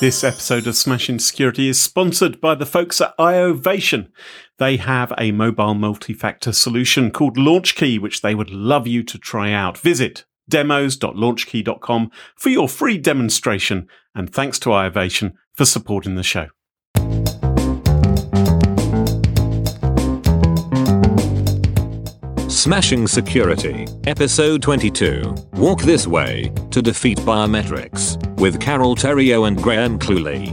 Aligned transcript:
This 0.00 0.22
episode 0.22 0.66
of 0.66 0.76
Smashing 0.76 1.18
Security 1.18 1.70
is 1.70 1.80
sponsored 1.80 2.42
by 2.42 2.54
the 2.54 2.66
folks 2.66 3.00
at 3.00 3.16
iOvation. 3.16 4.08
They 4.58 4.76
have 4.76 5.14
a 5.16 5.32
mobile 5.32 5.72
multi-factor 5.72 6.52
solution 6.52 7.10
called 7.10 7.38
LaunchKey, 7.38 7.98
which 7.98 8.20
they 8.20 8.34
would 8.34 8.50
love 8.50 8.86
you 8.86 9.02
to 9.04 9.16
try 9.16 9.52
out. 9.52 9.78
Visit 9.78 10.26
demos.launchkey.com 10.46 12.10
for 12.36 12.50
your 12.50 12.68
free 12.68 12.98
demonstration. 12.98 13.88
And 14.14 14.30
thanks 14.30 14.58
to 14.58 14.68
iOvation 14.68 15.32
for 15.54 15.64
supporting 15.64 16.16
the 16.16 16.22
show. 16.22 16.48
Smashing 22.66 23.06
Security, 23.06 23.86
Episode 24.08 24.60
22 24.60 25.36
Walk 25.52 25.82
This 25.82 26.08
Way 26.08 26.50
to 26.72 26.82
Defeat 26.82 27.16
Biometrics, 27.18 28.18
with 28.40 28.60
Carole 28.60 28.96
Theriault 28.96 29.46
and 29.46 29.56
Graham 29.56 30.00
Cluley. 30.00 30.50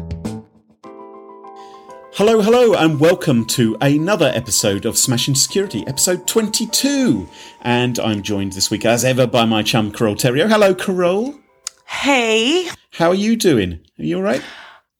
Hello, 2.13 2.39
hello, 2.39 2.75
and 2.75 2.99
welcome 2.99 3.45
to 3.45 3.75
another 3.81 4.31
episode 4.35 4.85
of 4.85 4.95
Smashing 4.95 5.33
Security, 5.33 5.83
episode 5.87 6.27
22. 6.27 7.27
And 7.63 7.97
I'm 7.97 8.21
joined 8.21 8.53
this 8.53 8.69
week, 8.69 8.85
as 8.85 9.03
ever, 9.03 9.25
by 9.25 9.45
my 9.45 9.63
chum, 9.63 9.91
Carole 9.91 10.13
Theriault. 10.13 10.51
Hello, 10.51 10.75
Carole. 10.75 11.33
Hey. 11.87 12.69
How 12.91 13.09
are 13.09 13.15
you 13.15 13.35
doing? 13.35 13.79
Are 13.97 14.05
you 14.05 14.17
all 14.17 14.21
right? 14.21 14.43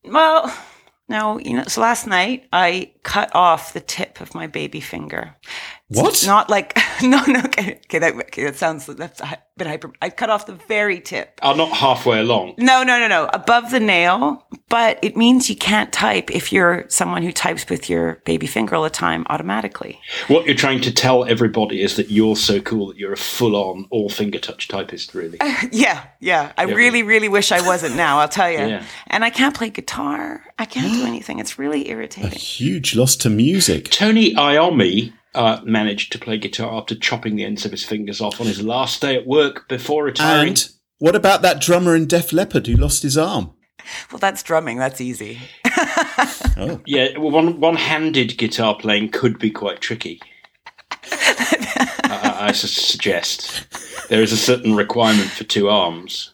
Well, 0.03 0.51
no, 1.09 1.37
you 1.37 1.53
know, 1.57 1.65
so 1.67 1.81
last 1.81 2.07
night 2.07 2.47
I 2.51 2.93
cut 3.03 3.29
off 3.35 3.73
the 3.73 3.81
tip 3.81 4.19
of 4.19 4.33
my 4.33 4.47
baby 4.47 4.79
finger. 4.79 5.35
It's 5.95 6.01
What? 6.01 6.25
Not 6.25 6.49
like, 6.49 6.77
no, 7.01 7.21
no, 7.25 7.39
okay, 7.45 7.79
okay, 7.85 7.99
that, 7.99 8.13
okay, 8.15 8.43
that 8.45 8.55
sounds, 8.55 8.85
that's 8.85 9.21
a 9.21 9.37
bit 9.57 9.67
hyper. 9.67 9.91
I 10.01 10.09
cut 10.09 10.29
off 10.29 10.45
the 10.45 10.53
very 10.67 10.99
tip. 10.99 11.39
are 11.41 11.55
not 11.55 11.69
halfway 11.69 12.19
along. 12.19 12.55
No, 12.57 12.83
no, 12.83 12.99
no, 12.99 13.07
no, 13.07 13.29
above 13.33 13.71
the 13.71 13.79
nail, 13.79 14.47
but 14.69 14.97
it 15.01 15.15
means 15.15 15.49
you 15.49 15.55
can't 15.55 15.91
type 15.93 16.31
if 16.31 16.51
you're 16.51 16.85
someone 16.89 17.21
who 17.23 17.31
types 17.31 17.69
with 17.69 17.89
your 17.89 18.15
baby 18.25 18.47
finger 18.47 18.75
all 18.75 18.83
the 18.83 18.89
time 18.89 19.25
automatically. 19.29 19.99
What 20.27 20.45
you're 20.45 20.55
trying 20.55 20.81
to 20.81 20.93
tell 20.93 21.25
everybody 21.25 21.81
is 21.81 21.95
that 21.97 22.09
you're 22.09 22.35
so 22.35 22.59
cool 22.61 22.87
that 22.87 22.97
you're 22.97 23.13
a 23.13 23.17
full-on 23.17 23.85
all 23.91 24.09
finger 24.09 24.39
touch 24.39 24.67
typist, 24.67 25.13
really. 25.13 25.37
Yeah, 25.71 26.05
yeah. 26.19 26.51
I 26.57 26.65
Yeah. 26.65 26.73
really, 26.75 27.03
really 27.03 27.29
wish 27.29 27.51
I 27.51 27.61
wasn't 27.65 27.95
now, 27.95 28.19
I'll 28.19 28.27
tell 28.29 28.49
you. 28.51 28.57
Yeah. 28.73 28.83
And 29.07 29.23
I 29.23 29.29
can't 29.29 29.55
play 29.55 29.69
guitar. 29.69 30.43
I 30.57 30.65
can't 30.65 30.91
do 30.93 31.05
anything. 31.05 31.39
It's 31.39 31.59
really 31.59 31.89
irritating. 31.89 32.23
A 32.23 32.27
irritating. 32.27 32.39
huge 32.39 32.95
loss 32.95 33.15
to 33.17 33.29
music. 33.29 33.89
Tony 33.91 34.33
Iommi 34.33 35.13
uh, 35.35 35.61
managed 35.63 36.11
to 36.11 36.19
play 36.19 36.37
guitar 36.37 36.73
after 36.79 36.95
chopping 36.95 37.35
the 37.35 37.43
ends 37.45 37.65
of 37.65 37.71
his 37.71 37.83
fingers 37.83 38.21
off 38.21 38.39
on 38.41 38.47
his 38.47 38.61
last 38.61 39.01
day 39.01 39.15
at 39.15 39.25
work 39.27 39.67
before 39.67 40.03
retiring. 40.05 40.49
And 40.49 40.69
what 40.99 41.15
about 41.15 41.41
that 41.41 41.59
drummer 41.61 41.95
in 41.95 42.07
Def 42.07 42.31
Leppard 42.33 42.67
who 42.67 42.75
lost 42.75 43.03
his 43.03 43.17
arm? 43.17 43.53
Well, 44.11 44.19
that's 44.19 44.43
drumming. 44.43 44.77
That's 44.77 45.01
easy. 45.01 45.39
Oh, 46.55 46.79
yeah, 46.85 47.17
well, 47.17 47.31
one 47.31 47.59
one-handed 47.59 48.37
guitar 48.37 48.75
playing 48.75 49.09
could 49.09 49.39
be 49.39 49.49
quite 49.49 49.81
tricky. 49.81 50.21
I, 51.11 52.19
I- 52.39 52.47
I 52.47 52.51
su- 52.51 52.67
suggest 52.67 53.65
there 54.09 54.21
is 54.21 54.31
a 54.31 54.37
certain 54.37 54.75
requirement 54.75 55.29
for 55.31 55.43
two 55.45 55.67
arms. 55.67 56.33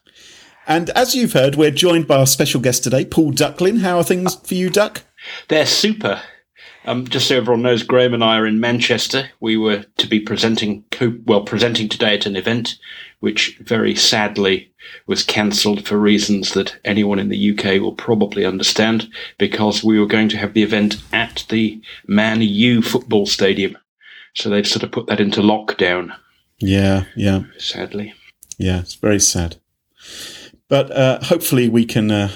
And 0.68 0.90
as 0.92 1.16
you've 1.16 1.34
heard, 1.34 1.56
we're 1.56 1.72
joined 1.72 2.06
by 2.08 2.18
our 2.18 2.28
special 2.28 2.60
guest 2.60 2.84
today, 2.84 3.06
Paul 3.06 3.32
Ducklin. 3.32 3.80
How 3.80 3.98
are 3.98 4.04
things 4.04 4.36
for 4.36 4.56
you, 4.56 4.70
Duck? 4.70 5.04
They're 5.48 5.66
super. 5.66 6.22
Um, 6.86 7.08
just 7.08 7.28
so 7.28 7.38
everyone 7.38 7.62
knows, 7.62 7.84
Graham 7.84 8.14
and 8.14 8.24
I 8.24 8.38
are 8.38 8.48
in 8.48 8.60
Manchester. 8.60 9.30
We 9.40 9.58
were 9.58 9.84
to 9.98 10.08
be 10.08 10.20
presenting, 10.20 10.84
co- 10.92 11.18
well, 11.26 11.42
presenting 11.44 11.90
today 11.90 12.16
at 12.16 12.26
an 12.26 12.36
event, 12.36 12.78
which 13.20 13.58
very 13.62 13.96
sadly 13.96 14.72
was 15.06 15.22
cancelled 15.22 15.86
for 15.86 15.98
reasons 15.98 16.54
that 16.54 16.78
anyone 16.86 17.20
in 17.20 17.30
the 17.30 17.52
UK 17.52 17.82
will 17.82 17.94
probably 17.94 18.46
understand, 18.46 19.10
because 19.38 19.84
we 19.84 20.00
were 20.00 20.06
going 20.08 20.30
to 20.30 20.38
have 20.38 20.54
the 20.54 20.64
event 20.64 21.02
at 21.12 21.46
the 21.50 21.82
Man 22.08 22.42
U 22.42 22.82
football 22.82 23.26
stadium. 23.26 23.78
So 24.34 24.50
they've 24.50 24.66
sort 24.68 24.84
of 24.84 24.92
put 24.92 25.08
that 25.08 25.20
into 25.20 25.42
lockdown, 25.42 26.16
Yeah, 26.60 27.04
yeah, 27.16 27.44
sadly. 27.58 28.14
yeah. 28.58 28.80
It's 28.80 28.96
very 28.96 29.20
sad. 29.20 29.58
But 30.70 30.92
uh, 30.92 31.20
hopefully 31.24 31.68
we 31.68 31.84
can 31.84 32.10
uh, 32.12 32.30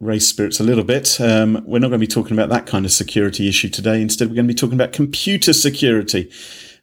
raise 0.00 0.28
spirits 0.28 0.60
a 0.60 0.64
little 0.64 0.84
bit. 0.84 1.20
Um, 1.20 1.62
we're 1.66 1.80
not 1.80 1.88
going 1.88 2.00
to 2.00 2.06
be 2.06 2.06
talking 2.06 2.32
about 2.32 2.48
that 2.50 2.66
kind 2.66 2.84
of 2.84 2.92
security 2.92 3.48
issue 3.48 3.68
today. 3.68 4.00
Instead, 4.00 4.28
we're 4.28 4.36
going 4.36 4.46
to 4.46 4.54
be 4.54 4.58
talking 4.58 4.76
about 4.76 4.92
computer 4.92 5.52
security. 5.52 6.30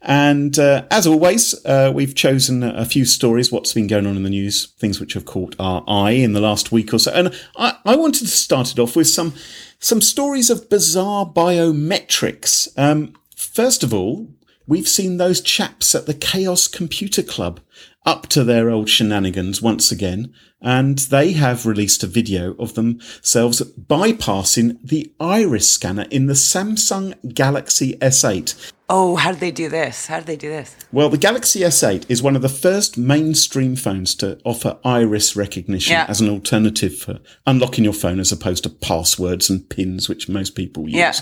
And 0.02 0.60
uh, 0.60 0.86
as 0.92 1.08
always, 1.08 1.66
uh, 1.66 1.92
we've 1.94 2.14
chosen 2.14 2.62
a 2.62 2.86
few 2.86 3.06
stories, 3.06 3.52
what's 3.52 3.74
been 3.74 3.88
going 3.88 4.06
on 4.06 4.16
in 4.16 4.24
the 4.24 4.30
news, 4.30 4.68
things 4.78 5.00
which 5.00 5.14
have 5.14 5.26
caught 5.26 5.56
our 5.58 5.84
eye 5.88 6.12
in 6.12 6.34
the 6.34 6.42
last 6.42 6.72
week 6.72 6.94
or 6.94 7.00
so. 7.00 7.12
And 7.12 7.34
I, 7.58 7.78
I 7.86 7.96
wanted 7.96 8.20
to 8.20 8.28
start 8.28 8.72
it 8.72 8.80
off 8.80 8.96
with 8.96 9.08
some 9.08 9.34
some 9.80 10.02
stories 10.02 10.50
of 10.50 10.70
bizarre 10.70 11.26
biometrics. 11.26 12.68
Um, 12.78 13.16
first 13.36 13.84
of 13.84 13.94
all, 13.94 14.28
we've 14.68 14.88
seen 14.88 15.18
those 15.18 15.42
chaps 15.42 15.96
at 15.96 16.06
the 16.06 16.14
Chaos 16.14 16.68
Computer 16.68 17.24
Club 17.24 17.60
up 18.06 18.28
to 18.28 18.44
their 18.44 18.70
old 18.70 18.88
shenanigans 18.90 19.62
once 19.62 19.92
again, 19.92 20.34
and 20.62 20.98
they 21.00 21.32
have 21.34 21.66
released 21.66 22.04
a 22.04 22.08
video 22.08 22.54
of 22.58 22.76
themselves 22.76 23.62
bypassing 24.06 24.78
the 24.84 25.12
iris 25.20 25.70
scanner 25.70 26.06
in 26.12 26.28
the 26.28 26.34
Samsung 26.34 27.34
Galaxy 27.34 27.98
S8. 27.98 28.72
Oh, 28.88 29.16
how 29.16 29.32
did 29.32 29.40
they 29.40 29.50
do 29.50 29.68
this? 29.68 30.06
How 30.06 30.18
did 30.18 30.28
they 30.28 30.36
do 30.36 30.48
this? 30.50 30.76
Well, 30.92 31.10
the 31.10 31.18
Galaxy 31.18 31.62
S8 31.62 32.06
is 32.08 32.22
one 32.22 32.36
of 32.36 32.44
the 32.44 32.50
first 32.50 33.00
mainstream 33.00 33.76
phones 33.76 34.14
to 34.16 34.38
offer 34.46 34.78
iris 34.86 35.36
recognition 35.36 35.94
Yeah. 35.94 36.06
as 36.08 36.22
an 36.22 36.30
alternative 36.30 36.96
for 36.96 37.20
unlocking 37.48 37.84
your 37.84 37.94
phone 37.94 38.20
as 38.20 38.32
opposed 38.32 38.62
to 38.66 38.70
passwords 38.70 39.50
and 39.50 39.68
pins, 39.68 40.08
which 40.08 40.30
most 40.30 40.52
people 40.56 40.84
use. 40.84 40.94
Yeah. 40.98 41.14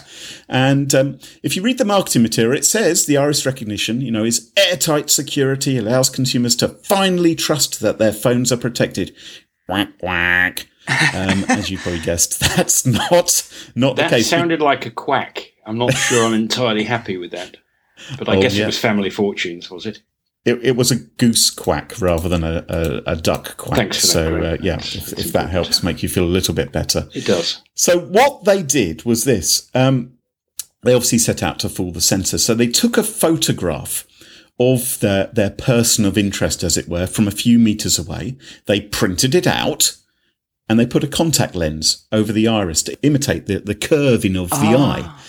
And 0.50 0.94
um, 0.94 1.20
if 1.41 1.56
you 1.56 1.62
read 1.62 1.78
the 1.78 1.85
marketing 1.85 2.22
material, 2.24 2.58
it 2.58 2.66
says 2.66 3.06
the 3.06 3.16
iris 3.16 3.46
recognition, 3.46 4.02
you 4.02 4.12
know, 4.12 4.25
is 4.25 4.52
airtight 4.58 5.09
security, 5.09 5.78
allows 5.78 6.09
consumers 6.09 6.42
to 6.57 6.67
finally 6.67 7.35
trust 7.35 7.79
that 7.81 7.97
their 7.97 8.13
phones 8.13 8.51
are 8.51 8.57
protected. 8.57 9.15
Whack 9.67 9.89
whack. 10.01 10.67
Um, 11.13 11.45
as 11.49 11.69
you 11.69 11.77
probably 11.77 12.01
guessed, 12.01 12.39
that's 12.39 12.85
not 12.85 13.49
not 13.75 13.95
the 13.95 14.03
case. 14.03 14.29
That 14.29 14.37
sounded 14.37 14.61
like 14.61 14.85
a 14.85 14.91
quack. 14.91 15.51
I'm 15.65 15.77
not 15.77 15.93
sure 15.93 16.25
I'm 16.25 16.33
entirely 16.33 16.83
happy 16.83 17.17
with 17.17 17.31
that. 17.31 17.57
But 18.19 18.27
I 18.27 18.35
Oh, 18.37 18.41
guess 18.41 18.55
yeah. 18.55 18.63
it 18.63 18.67
was 18.67 18.79
Family 18.79 19.09
Fortunes, 19.09 19.71
was 19.71 19.85
it? 19.85 20.01
It, 20.43 20.59
it 20.61 20.75
was 20.75 20.91
a 20.91 20.97
goose 20.97 21.49
quack 21.49 21.93
rather 22.01 22.27
than 22.27 22.43
a, 22.43 22.65
a, 22.67 23.11
a 23.13 23.15
duck 23.15 23.55
quack. 23.55 23.77
Thanks 23.77 24.01
for 24.11 24.17
that, 24.17 24.29
so, 24.29 24.35
uh, 24.35 24.57
yeah, 24.61 24.75
That's- 24.75 24.95
if, 24.95 25.05
that's 25.05 25.25
if 25.27 25.31
that 25.31 25.49
helps 25.49 25.83
make 25.83 26.03
you 26.03 26.09
feel 26.09 26.25
a 26.25 26.35
little 26.35 26.53
bit 26.53 26.73
better. 26.73 27.07
It 27.13 27.25
does. 27.25 27.61
So, 27.75 27.99
what 27.99 28.43
they 28.43 28.61
did 28.61 29.05
was 29.05 29.23
this 29.23 29.69
um, 29.73 30.17
they 30.81 30.93
obviously 30.93 31.19
set 31.19 31.41
out 31.41 31.59
to 31.59 31.69
fool 31.69 31.93
the 31.93 32.01
sensor. 32.01 32.37
So, 32.37 32.53
they 32.53 32.67
took 32.67 32.97
a 32.97 33.03
photograph 33.03 34.05
of 34.72 35.00
their, 35.00 35.28
their 35.28 35.50
person 35.50 36.06
of 36.06 36.18
interest, 36.18 36.63
as 36.63 36.78
it 36.78 36.88
were, 36.88 37.07
from 37.07 37.28
a 37.28 37.31
few 37.31 37.57
meters 37.59 37.97
away. 38.00 38.35
They 38.66 38.79
printed 38.81 39.35
it 39.35 39.47
out 39.47 39.96
and 40.69 40.79
they 40.79 40.85
put 40.85 41.03
a 41.03 41.07
contact 41.07 41.56
lens 41.56 42.06
over 42.12 42.31
the 42.31 42.47
iris 42.47 42.81
to 42.84 43.02
imitate 43.03 43.46
the, 43.47 43.59
the 43.59 43.75
curving 43.75 44.38
of 44.38 44.50
the 44.50 44.56
Ah. 44.57 44.96
eye. 44.96 45.19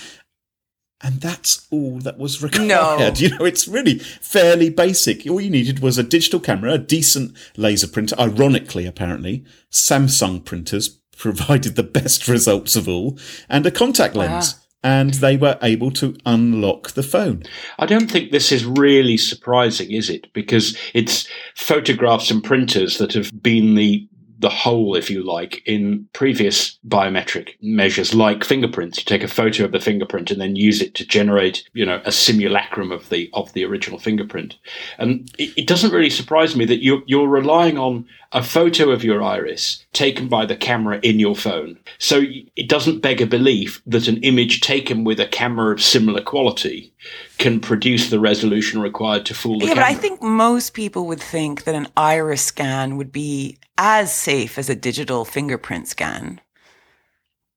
And 1.03 1.21
that's 1.21 1.67
all 1.71 1.99
that 1.99 2.19
was 2.19 2.43
required. 2.43 2.69
No. 2.69 3.13
You 3.17 3.29
know, 3.37 3.45
it's 3.45 3.69
really 3.69 3.99
fairly 3.99 4.71
basic. 4.71 5.27
All 5.27 5.41
you 5.41 5.51
needed 5.51 5.81
was 5.81 5.99
a 5.99 6.03
digital 6.03 6.41
camera, 6.41 6.73
a 6.75 6.79
decent 6.79 7.37
laser 7.59 7.89
printer. 7.89 8.17
Ironically, 8.19 8.87
apparently, 8.87 9.45
Samsung 9.71 10.43
printers 10.45 10.89
provided 11.17 11.77
the 11.77 11.83
best 11.83 12.27
results 12.27 12.75
of 12.75 12.89
all, 12.89 13.19
and 13.51 13.67
a 13.67 13.71
contact 13.71 14.15
lens. 14.17 14.55
And 14.85 15.15
they 15.15 15.37
were 15.37 15.59
able 15.63 15.91
to 15.93 16.17
unlock 16.27 16.91
the 16.93 17.03
phone. 17.03 17.43
I 17.79 17.87
don't 17.87 18.11
think 18.11 18.31
this 18.31 18.53
is 18.53 18.65
really 18.65 19.17
surprising, 19.17 19.91
is 19.91 20.11
it? 20.11 20.33
Because 20.33 20.77
it's 20.93 21.27
photographs 21.57 22.31
and 22.31 22.45
printers 22.45 22.99
that 22.99 23.15
have 23.15 23.43
been 23.43 23.75
the 23.75 24.07
the 24.45 24.51
hole, 24.51 24.95
if 24.95 25.09
you 25.09 25.23
like, 25.23 25.63
in 25.65 26.07
previous 26.13 26.79
biometric 26.87 27.55
measures 27.63 28.15
like 28.15 28.45
fingerprints. 28.45 28.99
You 28.99 29.05
take 29.05 29.23
a 29.23 29.29
photo 29.29 29.65
of 29.65 29.73
the 29.73 29.81
fingerprint 29.81 30.31
and 30.31 30.39
then 30.39 30.55
use 30.55 30.83
it 30.83 30.95
to 30.97 31.07
generate, 31.07 31.67
you 31.73 31.87
know, 31.87 32.03
a 32.05 32.13
simulacrum 32.13 32.93
of 32.93 33.09
the 33.09 33.31
of 33.33 33.53
the 33.55 33.65
original 33.65 33.99
fingerprint. 33.99 34.57
And 34.99 35.31
it, 35.39 35.57
it 35.57 35.67
doesn't 35.67 35.93
really 35.93 36.11
surprise 36.11 36.57
me 36.57 36.67
that 36.67 36.83
you're 36.83 37.03
you're 37.07 37.29
relying 37.29 37.79
on 37.79 38.07
a 38.35 38.43
photo 38.43 38.91
of 38.91 39.03
your 39.05 39.23
iris 39.23 39.87
taken 39.95 40.29
by 40.29 40.45
the 40.45 40.57
camera 40.57 40.99
in 41.03 41.19
your 41.21 41.37
phone. 41.37 41.79
So 41.99 42.23
it 42.57 42.69
doesn't 42.69 43.01
beg 43.01 43.23
a 43.23 43.27
belief 43.27 43.81
that 43.87 44.09
an 44.09 44.19
image 44.25 44.61
taken 44.61 45.05
with 45.05 45.21
a 45.21 45.27
camera 45.27 45.73
of 45.73 45.81
similar 45.83 46.21
quality 46.21 46.93
can 47.39 47.61
produce 47.61 48.11
the 48.11 48.21
resolution 48.21 48.81
required 48.83 49.25
to 49.27 49.35
fool 49.35 49.61
the 49.61 49.67
Yeah, 49.67 49.75
but 49.75 49.83
camera. 49.85 49.97
I 49.97 50.01
think 50.01 50.21
most 50.21 50.75
people 50.75 51.07
would 51.07 51.21
think 51.21 51.65
that 51.65 51.75
an 51.75 51.87
iris 51.97 52.43
scan 52.45 52.97
would 52.97 53.13
be 53.13 53.57
as 53.79 54.13
safe 54.13 54.59
as 54.59 54.69
a 54.69 54.75
digital 54.75 55.25
fingerprint 55.25 55.89
scan. 55.89 56.41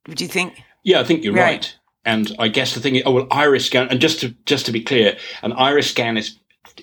Would 0.07 0.21
you 0.21 0.27
think? 0.27 0.62
yeah, 0.83 1.00
I 1.01 1.03
think 1.03 1.24
you're 1.24 1.33
Right. 1.33 1.44
right. 1.44 1.75
And 2.06 2.33
I 2.39 2.47
guess 2.47 2.74
the 2.74 2.79
thing 2.79 2.95
is, 2.95 3.03
oh 3.06 3.12
well, 3.12 3.27
iris 3.31 3.65
scan. 3.65 3.89
And 3.89 4.00
just 4.00 4.21
to 4.21 4.29
just 4.45 4.65
to 4.68 4.71
be 4.71 4.81
clear, 4.81 5.18
an 5.41 5.51
iris 5.53 5.89
scan 5.89 6.15
is 6.18 6.38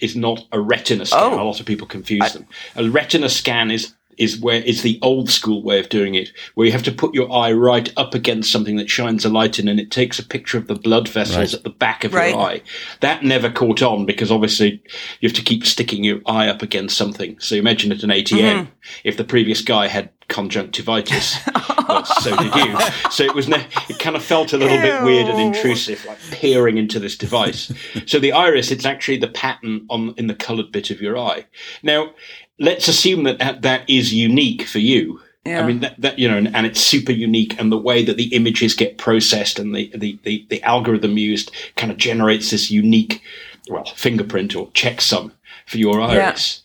is 0.05 0.15
not 0.15 0.47
a 0.53 0.61
retina 0.61 1.07
scan. 1.07 1.33
Oh. 1.33 1.43
A 1.43 1.45
lot 1.45 1.61
of 1.61 1.67
people 1.67 1.87
confuse 1.87 2.33
them. 2.33 2.47
A 2.77 2.89
retina 2.89 3.29
scan 3.29 3.71
is 3.71 3.95
is 4.19 4.41
where 4.41 4.63
is 4.63 4.83
the 4.83 4.99
old 5.03 5.31
school 5.31 5.63
way 5.63 5.79
of 5.79 5.89
doing 5.89 6.15
it, 6.15 6.33
where 6.55 6.67
you 6.67 6.73
have 6.73 6.83
to 6.85 6.93
put 6.93 7.15
your 7.15 7.31
eye 7.33 7.53
right 7.53 7.93
up 7.97 8.15
against 8.15 8.51
something 8.53 8.77
that 8.77 8.91
shines 8.91 9.25
a 9.25 9.29
light 9.29 9.59
in, 9.59 9.69
and 9.69 9.81
it 9.81 9.91
takes 9.91 10.19
a 10.19 10.27
picture 10.27 10.59
of 10.59 10.67
the 10.67 10.75
blood 10.75 11.09
vessels 11.09 11.37
Right. 11.37 11.55
at 11.55 11.65
the 11.65 11.71
back 11.71 12.05
of 12.05 12.15
Right. 12.15 12.31
your 12.31 12.41
eye. 12.41 12.63
That 13.01 13.23
never 13.25 13.51
caught 13.51 13.83
on 13.83 14.07
because 14.07 14.31
obviously 14.31 14.83
you 15.21 15.29
have 15.29 15.37
to 15.37 15.43
keep 15.43 15.67
sticking 15.67 16.05
your 16.05 16.21
eye 16.27 16.49
up 16.49 16.63
against 16.63 16.97
something. 16.97 17.37
So 17.41 17.55
imagine 17.57 17.93
at 17.93 18.03
an 18.03 18.11
ATM, 18.11 18.39
mm-hmm. 18.59 18.71
if 19.05 19.17
the 19.17 19.25
previous 19.25 19.61
guy 19.63 19.89
had 19.89 20.11
conjunctivitis, 20.29 21.37
well, 21.89 22.05
so 22.05 22.37
did 22.37 22.55
you. 22.55 22.79
So 23.11 23.25
it 23.25 23.35
was 23.35 23.49
ne- 23.49 23.67
it 23.89 23.99
kind 23.99 24.17
of 24.17 24.23
felt 24.25 24.53
a 24.53 24.57
little 24.57 24.79
bit 24.79 25.03
weird 25.03 25.27
and 25.29 25.41
intrusive, 25.41 26.05
like 26.07 26.19
peering 26.31 26.79
into 26.79 26.99
this 26.99 27.17
device. 27.17 27.73
so 28.07 28.19
the 28.19 28.33
iris, 28.33 28.71
it's 28.71 28.87
actually 28.87 29.19
the 29.19 29.29
pattern 29.29 29.87
on 29.91 30.15
in 30.17 30.27
the 30.27 30.35
coloured 30.35 30.73
bit 30.73 30.91
of 30.91 31.01
your 31.01 31.19
eye. 31.19 31.45
Now, 31.83 32.13
let's 32.59 32.89
assume 32.89 33.25
that 33.25 33.63
that, 33.63 33.89
is 33.89 34.13
unique 34.13 34.63
for 34.63 34.79
you. 34.79 35.21
Yeah. 35.45 35.61
I 35.61 35.67
mean 35.67 35.81
that, 35.81 36.01
that 36.01 36.19
you 36.19 36.27
know, 36.27 36.39
and, 36.39 36.55
and 36.57 36.65
it's 36.65 36.81
super 36.81 37.13
unique, 37.13 37.61
and 37.61 37.71
the 37.71 37.79
way 37.79 38.03
that 38.03 38.17
the 38.17 38.35
images 38.35 38.75
get 38.75 38.97
processed 38.97 39.59
and 39.59 39.75
the, 39.75 39.93
the, 39.95 40.19
the, 40.23 40.47
the 40.49 40.63
algorithm 40.63 41.19
used 41.19 41.51
kind 41.77 41.93
of 41.93 41.99
generates 41.99 42.51
this 42.51 42.71
unique, 42.71 43.21
well, 43.69 43.85
fingerprint 43.85 44.57
or 44.57 44.69
checksum 44.69 45.33
for 45.67 45.77
your 45.77 46.01
iris. 46.01 46.63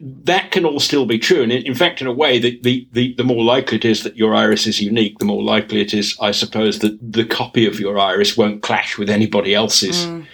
That 0.00 0.50
can 0.50 0.64
all 0.64 0.80
still 0.80 1.04
be 1.04 1.18
true, 1.18 1.42
and 1.42 1.52
in, 1.52 1.62
in 1.66 1.74
fact, 1.74 2.00
in 2.00 2.06
a 2.06 2.12
way, 2.12 2.38
the, 2.38 2.58
the, 2.62 2.88
the, 2.92 3.14
the 3.16 3.24
more 3.24 3.44
likely 3.44 3.76
it 3.76 3.84
is 3.84 4.02
that 4.04 4.16
your 4.16 4.34
iris 4.34 4.66
is 4.66 4.80
unique, 4.80 5.18
the 5.18 5.26
more 5.26 5.42
likely 5.42 5.82
it 5.82 5.92
is, 5.92 6.16
I 6.22 6.30
suppose, 6.30 6.78
that 6.78 6.98
the 7.12 7.26
copy 7.26 7.66
of 7.66 7.78
your 7.78 7.98
iris 7.98 8.34
won't 8.34 8.62
clash 8.62 8.96
with 8.96 9.10
anybody 9.10 9.54
else's. 9.54 10.06
Mm. 10.06 10.26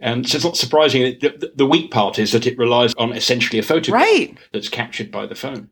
And 0.00 0.28
so 0.28 0.36
it's 0.36 0.44
not 0.44 0.56
surprising. 0.56 1.02
that 1.02 1.20
The, 1.20 1.28
the, 1.46 1.52
the 1.56 1.66
weak 1.66 1.90
part 1.90 2.18
is 2.18 2.32
that 2.32 2.46
it 2.46 2.56
relies 2.58 2.94
on 2.94 3.12
essentially 3.12 3.58
a 3.58 3.62
photograph 3.62 4.02
Right. 4.02 4.36
that's 4.52 4.68
captured 4.68 5.10
by 5.10 5.26
the 5.26 5.34
phone. 5.34 5.70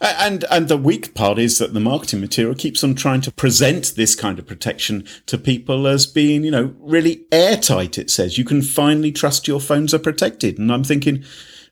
And 0.00 0.44
and 0.48 0.68
the 0.68 0.76
weak 0.76 1.12
part 1.14 1.40
is 1.40 1.58
that 1.58 1.74
the 1.74 1.80
marketing 1.80 2.20
material 2.20 2.54
keeps 2.54 2.84
on 2.84 2.94
trying 2.94 3.20
to 3.22 3.32
present 3.32 3.94
this 3.96 4.14
kind 4.14 4.38
of 4.38 4.46
protection 4.46 5.04
to 5.26 5.36
people 5.36 5.88
as 5.88 6.06
being, 6.06 6.44
you 6.44 6.52
know, 6.52 6.72
really 6.78 7.24
airtight. 7.32 7.98
It 7.98 8.08
says 8.08 8.38
you 8.38 8.44
can 8.44 8.62
finally 8.62 9.10
trust 9.10 9.48
your 9.48 9.60
phones 9.60 9.92
are 9.92 9.98
protected, 9.98 10.56
and 10.56 10.70
I'm 10.72 10.84
thinking, 10.84 11.24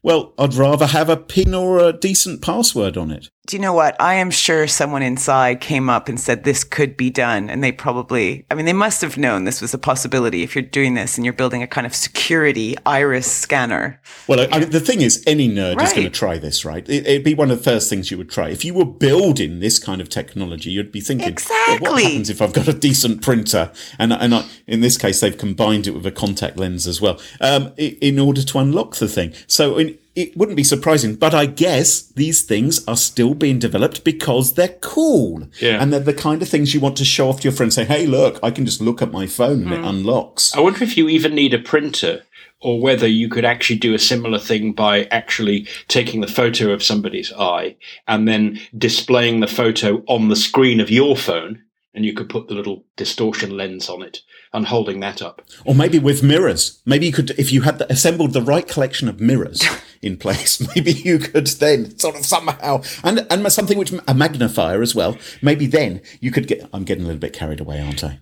well, 0.02 0.34
I'd 0.40 0.54
rather 0.54 0.86
have 0.86 1.08
a 1.08 1.16
pin 1.16 1.54
or 1.54 1.78
a 1.78 1.92
decent 1.92 2.42
password 2.42 2.96
on 2.96 3.12
it. 3.12 3.30
Do 3.46 3.56
you 3.56 3.62
know 3.62 3.72
what? 3.72 3.94
I 4.00 4.14
am 4.14 4.32
sure 4.32 4.66
someone 4.66 5.02
inside 5.02 5.60
came 5.60 5.88
up 5.88 6.08
and 6.08 6.18
said 6.18 6.42
this 6.42 6.64
could 6.64 6.96
be 6.96 7.10
done. 7.10 7.48
And 7.48 7.62
they 7.62 7.70
probably, 7.70 8.44
I 8.50 8.56
mean, 8.56 8.66
they 8.66 8.72
must 8.72 9.00
have 9.02 9.16
known 9.16 9.44
this 9.44 9.60
was 9.60 9.72
a 9.72 9.78
possibility 9.78 10.42
if 10.42 10.56
you're 10.56 10.62
doing 10.62 10.94
this 10.94 11.16
and 11.16 11.24
you're 11.24 11.32
building 11.32 11.62
a 11.62 11.68
kind 11.68 11.86
of 11.86 11.94
security 11.94 12.74
iris 12.84 13.30
scanner. 13.30 14.00
Well, 14.26 14.48
I, 14.52 14.58
mean, 14.58 14.70
the 14.70 14.80
thing 14.80 15.00
is, 15.00 15.22
any 15.28 15.48
nerd 15.48 15.80
is 15.80 15.92
going 15.92 16.04
to 16.04 16.10
try 16.10 16.38
this, 16.38 16.64
right? 16.64 16.88
It, 16.88 17.06
it'd 17.06 17.24
be 17.24 17.34
one 17.34 17.52
of 17.52 17.58
the 17.58 17.64
first 17.64 17.88
things 17.88 18.10
you 18.10 18.18
would 18.18 18.30
try. 18.30 18.48
If 18.48 18.64
you 18.64 18.74
were 18.74 18.84
building 18.84 19.60
this 19.60 19.78
kind 19.78 20.00
of 20.00 20.08
technology, 20.08 20.70
you'd 20.70 20.90
be 20.90 21.00
thinking, 21.00 21.36
well, 21.48 21.78
what 21.78 22.02
happens 22.02 22.28
if 22.28 22.42
I've 22.42 22.52
got 22.52 22.66
a 22.66 22.72
decent 22.72 23.22
printer? 23.22 23.70
And, 23.96 24.12
and 24.12 24.34
I, 24.34 24.48
in 24.66 24.80
this 24.80 24.98
case, 24.98 25.20
they've 25.20 25.38
combined 25.38 25.86
it 25.86 25.92
with 25.92 26.04
a 26.04 26.10
contact 26.10 26.56
lens 26.56 26.88
as 26.88 27.00
well, 27.00 27.20
um, 27.40 27.72
in 27.76 28.18
order 28.18 28.42
to 28.42 28.58
unlock 28.58 28.96
the 28.96 29.06
thing. 29.06 29.34
So 29.46 29.78
in, 29.78 29.98
it 30.16 30.36
wouldn't 30.36 30.56
be 30.56 30.64
surprising, 30.64 31.14
but 31.14 31.34
I 31.34 31.46
guess 31.46 32.02
these 32.02 32.42
things 32.42 32.84
are 32.88 32.96
still 32.96 33.34
being 33.34 33.58
developed 33.58 34.02
because 34.02 34.54
they're 34.54 34.76
cool. 34.80 35.46
Yeah. 35.60 35.80
And 35.80 35.92
they're 35.92 36.00
the 36.00 36.14
kind 36.14 36.42
of 36.42 36.48
things 36.48 36.72
you 36.74 36.80
want 36.80 36.96
to 36.96 37.04
show 37.04 37.28
off 37.28 37.40
to 37.40 37.44
your 37.44 37.52
friends. 37.52 37.74
Say, 37.74 37.84
hey, 37.84 38.06
look, 38.06 38.40
I 38.42 38.50
can 38.50 38.64
just 38.64 38.80
look 38.80 39.02
at 39.02 39.12
my 39.12 39.26
phone 39.26 39.62
and 39.62 39.68
Hmm. 39.68 39.72
it 39.74 39.88
unlocks. 39.88 40.54
I 40.56 40.60
wonder 40.60 40.82
if 40.82 40.96
you 40.96 41.08
even 41.08 41.34
need 41.34 41.52
a 41.54 41.58
printer 41.58 42.22
or 42.60 42.80
whether 42.80 43.06
you 43.06 43.28
could 43.28 43.44
actually 43.44 43.78
do 43.78 43.92
a 43.94 43.98
similar 43.98 44.38
thing 44.38 44.72
by 44.72 45.04
actually 45.10 45.68
taking 45.88 46.22
the 46.22 46.26
photo 46.26 46.70
of 46.72 46.82
somebody's 46.82 47.30
eye 47.34 47.76
and 48.08 48.26
then 48.26 48.58
displaying 48.76 49.40
the 49.40 49.46
photo 49.46 50.02
on 50.08 50.28
the 50.28 50.36
screen 50.36 50.80
of 50.80 50.90
your 50.90 51.16
phone. 51.16 51.62
And 51.94 52.04
you 52.04 52.12
could 52.14 52.28
put 52.28 52.48
the 52.48 52.54
little 52.54 52.84
distortion 52.96 53.56
lens 53.56 53.88
on 53.88 54.02
it 54.02 54.20
and 54.52 54.66
holding 54.66 55.00
that 55.00 55.22
up. 55.22 55.42
Or 55.64 55.74
maybe 55.74 55.98
with 55.98 56.22
mirrors. 56.22 56.80
Maybe 56.84 57.06
you 57.06 57.12
could, 57.12 57.30
if 57.38 57.52
you 57.52 57.62
had 57.62 57.78
the, 57.78 57.90
assembled 57.90 58.32
the 58.34 58.42
right 58.42 58.66
collection 58.68 59.08
of 59.08 59.18
mirrors 59.20 59.62
in 60.02 60.16
place, 60.16 60.60
maybe 60.74 60.92
you 60.92 61.18
could 61.18 61.46
then 61.46 61.98
sort 61.98 62.16
of 62.16 62.24
somehow, 62.24 62.82
and, 63.04 63.26
and 63.30 63.52
something 63.52 63.78
which, 63.78 63.92
a 64.06 64.14
magnifier 64.14 64.82
as 64.82 64.94
well, 64.94 65.16
maybe 65.42 65.66
then 65.66 66.02
you 66.20 66.30
could 66.30 66.46
get, 66.46 66.68
I'm 66.72 66.84
getting 66.84 67.04
a 67.04 67.06
little 67.06 67.20
bit 67.20 67.32
carried 67.32 67.60
away, 67.60 67.80
aren't 67.80 68.04
I? 68.04 68.20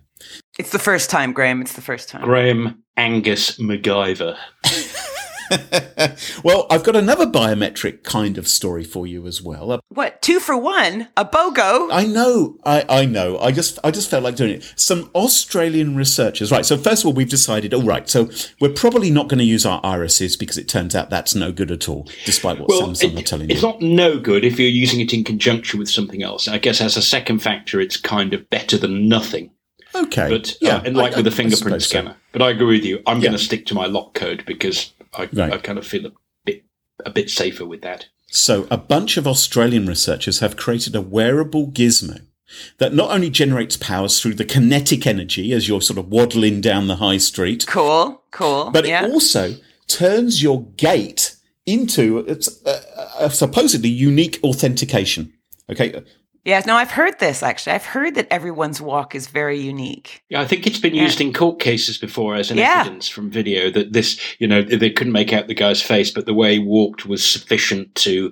It's 0.57 0.71
the 0.71 0.79
first 0.79 1.09
time, 1.09 1.33
Graham. 1.33 1.61
It's 1.61 1.73
the 1.73 1.81
first 1.81 2.09
time. 2.09 2.23
Graham 2.23 2.83
Angus 2.95 3.57
MacGyver. 3.57 4.37
well, 6.43 6.67
I've 6.69 6.83
got 6.83 6.95
another 6.95 7.25
biometric 7.25 8.03
kind 8.03 8.37
of 8.37 8.47
story 8.47 8.83
for 8.83 9.05
you 9.07 9.25
as 9.27 9.41
well. 9.41 9.71
Uh, 9.71 9.79
What? 9.89 10.21
Two 10.21 10.39
for 10.39 10.57
one? 10.57 11.07
A 11.17 11.25
BOGO? 11.25 11.89
I 11.91 12.05
know, 12.05 12.57
I, 12.65 12.85
I 12.89 13.05
know. 13.05 13.37
I 13.39 13.51
just, 13.51 13.79
I 13.83 13.91
just 13.91 14.09
felt 14.09 14.23
like 14.23 14.35
doing 14.35 14.51
it. 14.51 14.73
Some 14.75 15.09
Australian 15.15 15.95
researchers, 15.95 16.51
right? 16.51 16.65
So 16.65 16.77
first 16.77 17.03
of 17.03 17.07
all, 17.07 17.13
we've 17.13 17.29
decided, 17.29 17.73
all 17.73 17.83
right, 17.83 18.09
so 18.09 18.29
we're 18.59 18.73
probably 18.73 19.09
not 19.11 19.27
going 19.27 19.39
to 19.39 19.45
use 19.45 19.65
our 19.65 19.81
irises 19.83 20.35
because 20.35 20.57
it 20.57 20.67
turns 20.67 20.95
out 20.95 21.09
that's 21.09 21.35
no 21.35 21.51
good 21.51 21.71
at 21.71 21.87
all, 21.89 22.07
despite 22.25 22.59
what 22.59 22.69
Well, 22.69 22.81
Samsung 22.81 23.13
it- 23.13 23.19
are 23.19 23.23
telling 23.23 23.49
it's 23.49 23.61
you. 23.61 23.67
It's 23.69 23.79
not 23.79 23.81
no 23.81 24.19
good 24.19 24.43
if 24.45 24.59
you're 24.59 24.69
using 24.69 24.99
it 24.99 25.13
in 25.13 25.23
conjunction 25.23 25.79
with 25.79 25.89
something 25.89 26.23
else. 26.23 26.47
I 26.47 26.57
guess 26.57 26.81
as 26.81 26.97
a 26.97 27.01
second 27.01 27.39
factor, 27.39 27.79
it's 27.79 27.97
kind 27.97 28.33
of 28.33 28.49
better 28.49 28.77
than 28.77 29.07
nothing. 29.07 29.51
okay, 29.93 30.29
But 30.29 30.55
yeah, 30.61 30.77
yeah, 30.77 30.81
and 30.85 30.97
like 30.97 31.13
I- 31.13 31.17
with 31.17 31.27
I- 31.27 31.29
the 31.29 31.35
fingerprint 31.35 31.57
suppose 31.59 31.83
so. 31.85 31.89
scanner. 31.89 32.15
But 32.31 32.41
I 32.41 32.49
agree 32.49 32.75
with 32.77 32.83
you. 32.85 33.01
I'm 33.07 33.17
Yeah. 33.17 33.27
going 33.29 33.37
to 33.37 33.43
stick 33.43 33.65
to 33.67 33.73
my 33.73 33.85
lock 33.85 34.13
code 34.13 34.43
because 34.45 34.91
I, 35.17 35.29
Right. 35.33 35.53
I 35.53 35.57
kind 35.57 35.77
of 35.77 35.85
feel 35.87 36.05
a 36.05 36.11
bit 36.43 36.63
a 37.05 37.09
bit 37.09 37.29
safer 37.29 37.65
with 37.65 37.81
that. 37.81 38.07
So, 38.27 38.67
a 38.69 38.77
bunch 38.77 39.17
of 39.17 39.27
Australian 39.27 39.85
researchers 39.85 40.39
have 40.39 40.57
created 40.57 40.95
a 40.95 41.01
wearable 41.01 41.67
gizmo 41.67 42.21
that 42.77 42.93
not 42.93 43.11
only 43.11 43.29
generates 43.29 43.77
powers 43.77 44.19
through 44.21 44.33
the 44.35 44.45
kinetic 44.45 45.07
energy 45.07 45.51
as 45.53 45.67
you're 45.67 45.81
sort 45.81 45.97
of 45.99 46.09
waddling 46.09 46.61
down 46.61 46.87
the 46.87 46.97
high 46.97 47.17
street, 47.17 47.65
Cool. 47.67 48.21
Cool. 48.31 48.71
but 48.71 48.85
yeah. 48.87 49.05
it 49.05 49.11
also 49.11 49.55
turns 49.87 50.41
your 50.43 50.63
gait 50.77 51.35
into 51.65 52.19
it's 52.19 52.63
a, 52.65 52.81
a 53.19 53.29
supposedly 53.29 53.89
unique 53.89 54.39
authentication. 54.43 55.33
Okay, 55.69 56.03
yeah. 56.45 56.61
No, 56.65 56.75
I've 56.75 56.91
heard 56.91 57.19
this 57.19 57.43
actually. 57.43 57.73
I've 57.73 57.85
heard 57.85 58.15
that 58.15 58.27
everyone's 58.31 58.79
walk 58.79 59.15
is 59.15 59.27
very 59.27 59.59
unique. 59.59 60.23
Yeah, 60.29 60.41
I 60.41 60.45
think 60.45 60.65
it's 60.65 60.79
been 60.79 60.95
used 60.95 61.19
in 61.19 61.33
court 61.33 61.59
cases 61.59 61.97
before 61.97 62.35
as 62.35 62.51
an 62.51 62.57
Yeah. 62.57 62.81
evidence 62.81 63.09
from 63.09 63.29
video 63.29 63.69
that 63.71 63.91
this, 63.93 64.19
you 64.39 64.47
know, 64.47 64.61
they 64.61 64.89
couldn't 64.89 65.13
make 65.13 65.33
out 65.33 65.47
the 65.47 65.53
guy's 65.53 65.81
face, 65.81 66.11
but 66.11 66.25
the 66.25 66.33
way 66.33 66.53
he 66.53 66.59
walked 66.59 67.05
was 67.05 67.25
sufficient 67.25 67.93
to 67.95 68.31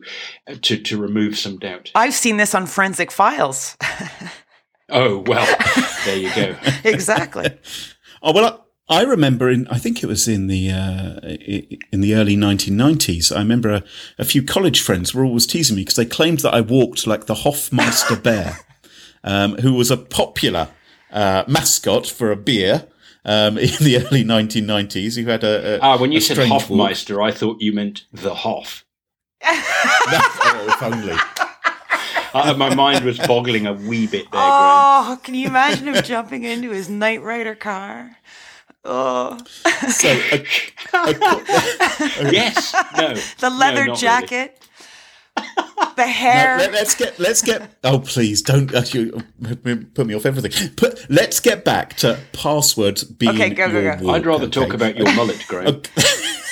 to 0.62 0.78
to 0.78 0.98
remove 0.98 1.38
some 1.38 1.58
doubt. 1.60 1.92
I've 1.96 2.14
seen 2.14 2.38
this 2.38 2.56
on 2.56 2.66
forensic 2.68 3.12
files. 3.12 3.76
Oh 4.90 5.24
well, 5.26 5.48
there 6.06 6.18
you 6.18 6.30
go. 6.36 6.56
exactly. 6.84 7.58
Oh 8.26 8.32
well, 8.32 8.63
I, 8.90 9.00
I 9.00 9.04
remember 9.04 9.50
in 9.50 9.68
I 9.68 9.78
think 9.78 10.04
it 10.04 10.08
was 10.08 10.28
in 10.28 10.48
the 10.48 10.72
uh, 10.72 11.20
in 11.92 12.02
the 12.02 12.16
early 12.16 12.36
1990s. 12.36 13.36
I 13.36 13.40
remember 13.40 13.70
a, 13.70 13.84
a 14.18 14.26
few 14.26 14.44
college 14.44 14.82
friends 14.82 15.14
were 15.14 15.26
always 15.26 15.46
teasing 15.48 15.76
me 15.76 15.82
because 15.82 15.96
they 15.96 16.06
claimed 16.06 16.40
that 16.40 16.54
I 16.54 16.62
walked 16.62 17.08
like 17.08 17.26
the 17.26 17.36
Hofmeister 17.36 18.22
bear, 18.22 18.58
um, 19.24 19.58
who 19.58 19.74
was 19.74 19.92
a 19.92 19.98
popular 19.98 20.70
uh, 21.12 21.44
mascot 21.48 22.08
for 22.08 22.32
a 22.32 22.36
beer. 22.36 22.88
Um, 23.26 23.58
in 23.58 23.70
the 23.80 24.00
early 24.00 24.26
1990s, 24.26 25.16
who 25.16 25.30
had 25.30 25.46
a, 25.46 25.78
a 25.78 25.80
Ah, 25.80 25.98
when 25.98 26.12
you 26.12 26.20
said 26.20 26.36
strange 26.36 26.52
walk. 26.52 26.92
Hofmeister, 26.92 27.26
I 27.26 27.32
thought 27.32 27.62
you 27.62 27.72
meant 27.72 28.04
the 28.12 28.34
Hoff. 28.36 28.84
oh, 29.46 30.66
if 30.68 30.84
only. 30.84 31.16
Uh, 32.34 32.54
my 32.58 32.76
mind 32.76 33.06
was 33.06 33.18
boggling 33.20 33.66
a 33.66 33.72
wee 33.72 34.08
bit 34.08 34.24
there, 34.24 34.42
Graham. 34.42 34.42
Oh, 34.42 35.20
can 35.24 35.36
you 35.36 35.48
imagine 35.48 35.88
him 35.88 36.04
jumping 36.04 36.44
into 36.44 36.72
his 36.72 36.90
Knight 36.90 37.22
Rider 37.22 37.56
car? 37.56 38.18
Oh, 38.86 39.38
So, 39.90 40.10
a, 40.10 40.46
Yes, 42.32 42.74
no, 42.98 43.14
the 43.40 43.50
No, 43.50 43.56
leather 43.56 43.84
really. 43.86 43.96
jacket, 43.96 44.62
the 45.96 46.06
hair. 46.06 46.58
Let, 46.58 46.74
us 46.76 46.94
get 46.96 47.18
let's 47.20 47.42
get. 47.42 47.76
Oh, 47.84 48.00
please 48.00 48.42
don't 48.42 48.74
uh, 48.74 48.84
you, 48.92 49.24
put 49.94 50.06
me 50.06 50.14
off 50.14 50.26
everything. 50.26 50.70
Put 50.76 51.10
let's 51.10 51.40
get 51.40 51.64
back 51.64 51.96
to 51.98 52.20
passwords 52.34 53.04
being. 53.04 53.32
Okay, 53.34 53.50
go, 53.52 53.72
go, 53.72 53.80
your 53.80 53.96
go. 53.96 54.06
walk, 54.06 54.16
I'd 54.16 54.26
rather 54.26 54.46
okay? 54.46 54.60
talk 54.66 54.74
about 54.74 54.98
your 54.98 55.14
mullet, 55.16 55.44
Graham. 55.48 55.82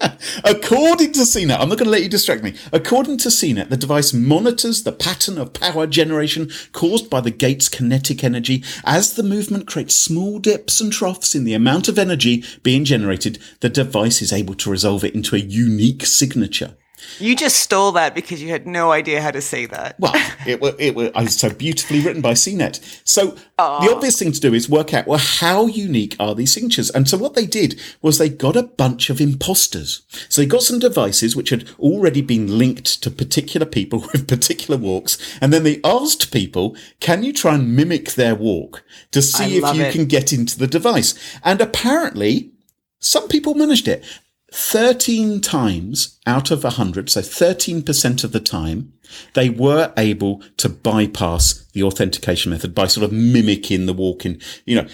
According 0.44 1.12
to 1.12 1.20
CNET, 1.20 1.58
I'm 1.58 1.68
not 1.68 1.78
going 1.78 1.86
to 1.86 1.90
let 1.90 2.02
you 2.02 2.08
distract 2.08 2.44
me. 2.44 2.54
According 2.72 3.18
to 3.18 3.28
CNET, 3.28 3.68
the 3.68 3.76
device 3.76 4.12
monitors 4.12 4.82
the 4.82 4.92
pattern 4.92 5.38
of 5.38 5.52
power 5.52 5.86
generation 5.86 6.50
caused 6.72 7.10
by 7.10 7.20
the 7.20 7.30
gait's 7.30 7.68
kinetic 7.68 8.22
energy. 8.22 8.62
As 8.84 9.14
the 9.14 9.22
movement 9.22 9.66
creates 9.66 9.94
small 9.94 10.38
dips 10.38 10.80
and 10.80 10.92
troughs 10.92 11.34
in 11.34 11.44
the 11.44 11.54
amount 11.54 11.88
of 11.88 11.98
energy 11.98 12.44
being 12.62 12.84
generated, 12.84 13.38
the 13.60 13.68
device 13.68 14.22
is 14.22 14.32
able 14.32 14.54
to 14.54 14.70
resolve 14.70 15.04
it 15.04 15.14
into 15.14 15.34
a 15.34 15.40
unique 15.40 16.06
signature. 16.06 16.76
You 17.18 17.36
just 17.36 17.56
stole 17.56 17.92
that 17.92 18.14
because 18.14 18.42
you 18.42 18.48
had 18.48 18.66
no 18.66 18.92
idea 18.92 19.20
how 19.20 19.30
to 19.30 19.40
say 19.40 19.66
that. 19.66 19.98
Well, 19.98 20.14
it 20.46 20.60
was 20.60 20.74
it 20.78 20.94
was 20.94 21.36
so 21.36 21.50
beautifully 21.50 22.00
written 22.00 22.22
by 22.22 22.32
CNET. 22.32 23.02
So 23.04 23.36
the 23.56 23.92
obvious 23.94 24.18
thing 24.18 24.32
to 24.32 24.40
do 24.40 24.54
is 24.54 24.68
work 24.68 24.94
out 24.94 25.06
well 25.06 25.18
how 25.18 25.66
unique 25.66 26.16
are 26.18 26.34
these 26.34 26.52
signatures. 26.52 26.90
And 26.90 27.08
so 27.08 27.16
what 27.16 27.34
they 27.34 27.46
did 27.46 27.80
was 28.02 28.18
they 28.18 28.28
got 28.28 28.56
a 28.56 28.62
bunch 28.62 29.10
of 29.10 29.20
imposters. 29.20 30.02
So 30.28 30.40
they 30.40 30.46
got 30.46 30.62
some 30.62 30.78
devices 30.78 31.34
which 31.34 31.50
had 31.50 31.68
already 31.78 32.22
been 32.22 32.58
linked 32.58 33.02
to 33.02 33.10
particular 33.10 33.66
people 33.66 34.00
with 34.12 34.28
particular 34.28 34.78
walks, 34.78 35.18
and 35.40 35.52
then 35.52 35.64
they 35.64 35.80
asked 35.84 36.32
people, 36.32 36.76
"Can 37.00 37.22
you 37.22 37.32
try 37.32 37.54
and 37.54 37.74
mimic 37.76 38.12
their 38.12 38.34
walk 38.34 38.82
to 39.12 39.22
see 39.22 39.60
I 39.62 39.68
if 39.68 39.76
you 39.76 39.82
it. 39.84 39.92
can 39.92 40.06
get 40.06 40.32
into 40.32 40.58
the 40.58 40.66
device?" 40.66 41.14
And 41.44 41.60
apparently, 41.60 42.52
some 43.00 43.28
people 43.28 43.54
managed 43.54 43.88
it. 43.88 44.04
13 44.52 45.40
times 45.40 46.18
out 46.26 46.50
of 46.50 46.64
100, 46.64 47.10
so 47.10 47.20
13% 47.20 48.24
of 48.24 48.32
the 48.32 48.40
time, 48.40 48.92
they 49.34 49.50
were 49.50 49.92
able 49.96 50.42
to 50.56 50.68
bypass 50.68 51.66
the 51.72 51.82
authentication 51.82 52.50
method 52.50 52.74
by 52.74 52.86
sort 52.86 53.04
of 53.04 53.12
mimicking 53.12 53.86
the 53.86 53.92
walk-in, 53.92 54.40
you 54.64 54.76
know. 54.76 54.88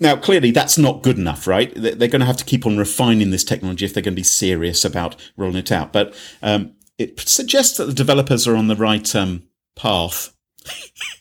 Now, 0.00 0.16
clearly 0.16 0.50
that's 0.50 0.78
not 0.78 1.02
good 1.02 1.16
enough, 1.18 1.46
right? 1.46 1.72
They- 1.74 1.94
They're 1.94 2.08
going 2.08 2.20
to 2.20 2.26
have 2.26 2.36
to 2.38 2.44
keep 2.44 2.66
on 2.66 2.76
refining 2.76 3.30
this 3.30 3.44
technology 3.44 3.84
if 3.84 3.94
they're 3.94 4.02
going 4.02 4.14
to 4.14 4.20
be 4.20 4.24
serious 4.24 4.84
about 4.84 5.14
rolling 5.36 5.56
it 5.56 5.70
out. 5.72 5.92
But 5.92 6.14
um, 6.42 6.72
it 6.98 7.20
suggests 7.20 7.76
that 7.78 7.84
the 7.86 7.92
developers 7.92 8.46
are 8.48 8.56
on 8.56 8.66
the 8.68 8.76
right 8.76 9.14
um, 9.14 9.44
path. 9.76 10.34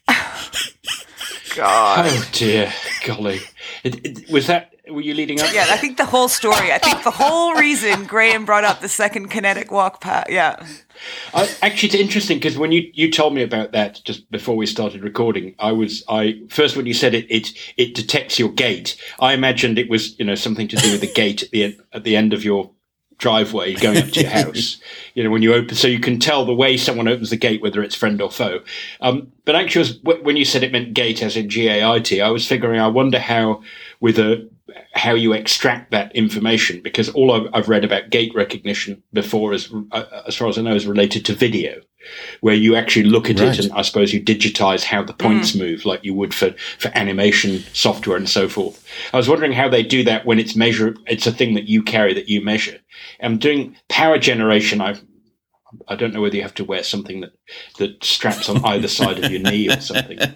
God. 1.55 2.05
Oh 2.07 2.29
dear, 2.31 2.71
golly! 3.05 3.41
It, 3.83 4.05
it, 4.05 4.29
was 4.31 4.47
that? 4.47 4.73
Were 4.91 5.01
you 5.01 5.13
leading 5.13 5.39
up? 5.39 5.53
Yeah, 5.53 5.67
I 5.69 5.77
think 5.77 5.98
the 5.98 6.05
whole 6.05 6.27
story, 6.27 6.71
I 6.71 6.77
think 6.77 7.03
the 7.03 7.12
whole 7.12 7.55
reason 7.55 8.05
Graham 8.05 8.45
brought 8.45 8.63
up 8.63 8.81
the 8.81 8.89
second 8.89 9.29
kinetic 9.29 9.71
walk 9.71 10.01
path. 10.01 10.27
Yeah. 10.29 10.65
I, 11.33 11.50
actually, 11.62 11.88
it's 11.88 11.95
interesting 11.95 12.38
because 12.38 12.57
when 12.57 12.71
you, 12.71 12.89
you 12.93 13.10
told 13.10 13.33
me 13.33 13.41
about 13.41 13.71
that 13.71 14.01
just 14.03 14.29
before 14.29 14.55
we 14.55 14.65
started 14.65 15.03
recording, 15.03 15.55
I 15.60 15.71
was 15.71 16.03
I 16.10 16.41
first 16.50 16.75
when 16.75 16.86
you 16.86 16.93
said 16.93 17.13
it 17.13 17.25
it 17.29 17.50
it 17.77 17.95
detects 17.95 18.38
your 18.38 18.50
gate. 18.50 18.98
I 19.19 19.33
imagined 19.33 19.79
it 19.79 19.89
was 19.89 20.17
you 20.19 20.25
know 20.25 20.36
something 20.36 20.67
to 20.67 20.75
do 20.75 20.91
with 20.91 21.01
the 21.01 21.12
gate 21.12 21.43
at 21.43 21.51
the 21.51 21.63
end, 21.63 21.81
at 21.93 22.03
the 22.03 22.15
end 22.15 22.33
of 22.33 22.43
your 22.43 22.71
driveway 23.17 23.75
going 23.75 24.00
up 24.00 24.10
to 24.10 24.21
your 24.21 24.29
house. 24.29 24.77
You 25.13 25.25
know 25.25 25.29
when 25.29 25.41
you 25.41 25.53
open, 25.53 25.75
so 25.75 25.89
you 25.89 26.00
can 26.00 26.21
tell 26.21 26.45
the 26.45 26.55
way 26.55 26.77
someone 26.77 27.10
opens 27.10 27.31
the 27.31 27.36
gate 27.36 27.62
whether 27.62 27.83
it's 27.83 27.95
friend 27.95 28.21
or 28.21 28.31
foe. 28.31 28.62
Um, 29.01 29.33
but 29.43 29.55
actually, 29.55 30.00
was, 30.05 30.21
when 30.21 30.38
you 30.38 30.45
said 30.45 30.63
it 30.63 30.71
meant 30.71 30.93
gait 30.93 31.21
as 31.21 31.36
in 31.36 31.50
G 31.50 31.67
A 31.67 31.86
I 31.86 32.00
T, 32.00 32.21
I 32.21 32.29
was 32.29 32.48
figuring. 32.48 32.79
I 32.79 32.88
wonder 32.88 33.19
how 33.19 33.62
with 34.00 34.17
a 34.17 34.50
how 34.93 35.13
you 35.13 35.33
extract 35.33 35.91
that 35.91 36.15
information 36.15 36.81
because 36.81 37.09
all 37.09 37.31
I've, 37.31 37.47
I've 37.53 37.69
read 37.69 37.83
about 37.83 38.09
gait 38.09 38.33
recognition 38.35 39.01
before 39.13 39.53
is 39.53 39.73
uh, 39.91 40.23
as 40.27 40.35
far 40.35 40.47
as 40.47 40.57
I 40.57 40.61
know 40.61 40.75
is 40.75 40.85
related 40.85 41.25
to 41.25 41.33
video 41.33 41.81
where 42.39 42.55
you 42.55 42.75
actually 42.75 43.05
look 43.05 43.29
at 43.29 43.39
Right. 43.39 43.57
it 43.59 43.65
and 43.65 43.73
I 43.73 43.83
suppose 43.83 44.11
you 44.11 44.21
digitize 44.21 44.83
how 44.83 45.03
the 45.03 45.13
points 45.13 45.53
move 45.53 45.85
like 45.85 46.03
you 46.03 46.15
would 46.15 46.33
for, 46.33 46.51
for 46.79 46.89
animation 46.95 47.63
software 47.73 48.17
and 48.17 48.27
so 48.27 48.49
forth. 48.49 48.83
I 49.13 49.17
was 49.17 49.29
wondering 49.29 49.51
how 49.53 49.69
they 49.69 49.83
do 49.83 50.03
that 50.05 50.25
when 50.25 50.39
it's 50.39 50.55
measure 50.55 50.95
it's 51.05 51.27
a 51.27 51.31
thing 51.31 51.53
that 51.53 51.69
you 51.69 51.83
carry 51.83 52.13
that 52.15 52.27
you 52.27 52.41
measure. 52.43 52.79
And 53.19 53.39
doing 53.39 53.75
power 53.87 54.17
generation 54.17 54.81
I 54.81 54.95
I 55.87 55.95
don't 55.95 56.13
know 56.13 56.21
whether 56.21 56.35
you 56.35 56.41
have 56.41 56.53
to 56.55 56.65
wear 56.65 56.83
something 56.83 57.21
that, 57.21 57.31
that 57.77 58.03
straps 58.03 58.49
on 58.49 58.63
either 58.65 58.87
side 58.99 59.23
of 59.23 59.31
your 59.31 59.41
knee 59.41 59.69
or 59.69 59.79
something. 59.79 60.19
Uh, 60.19 60.33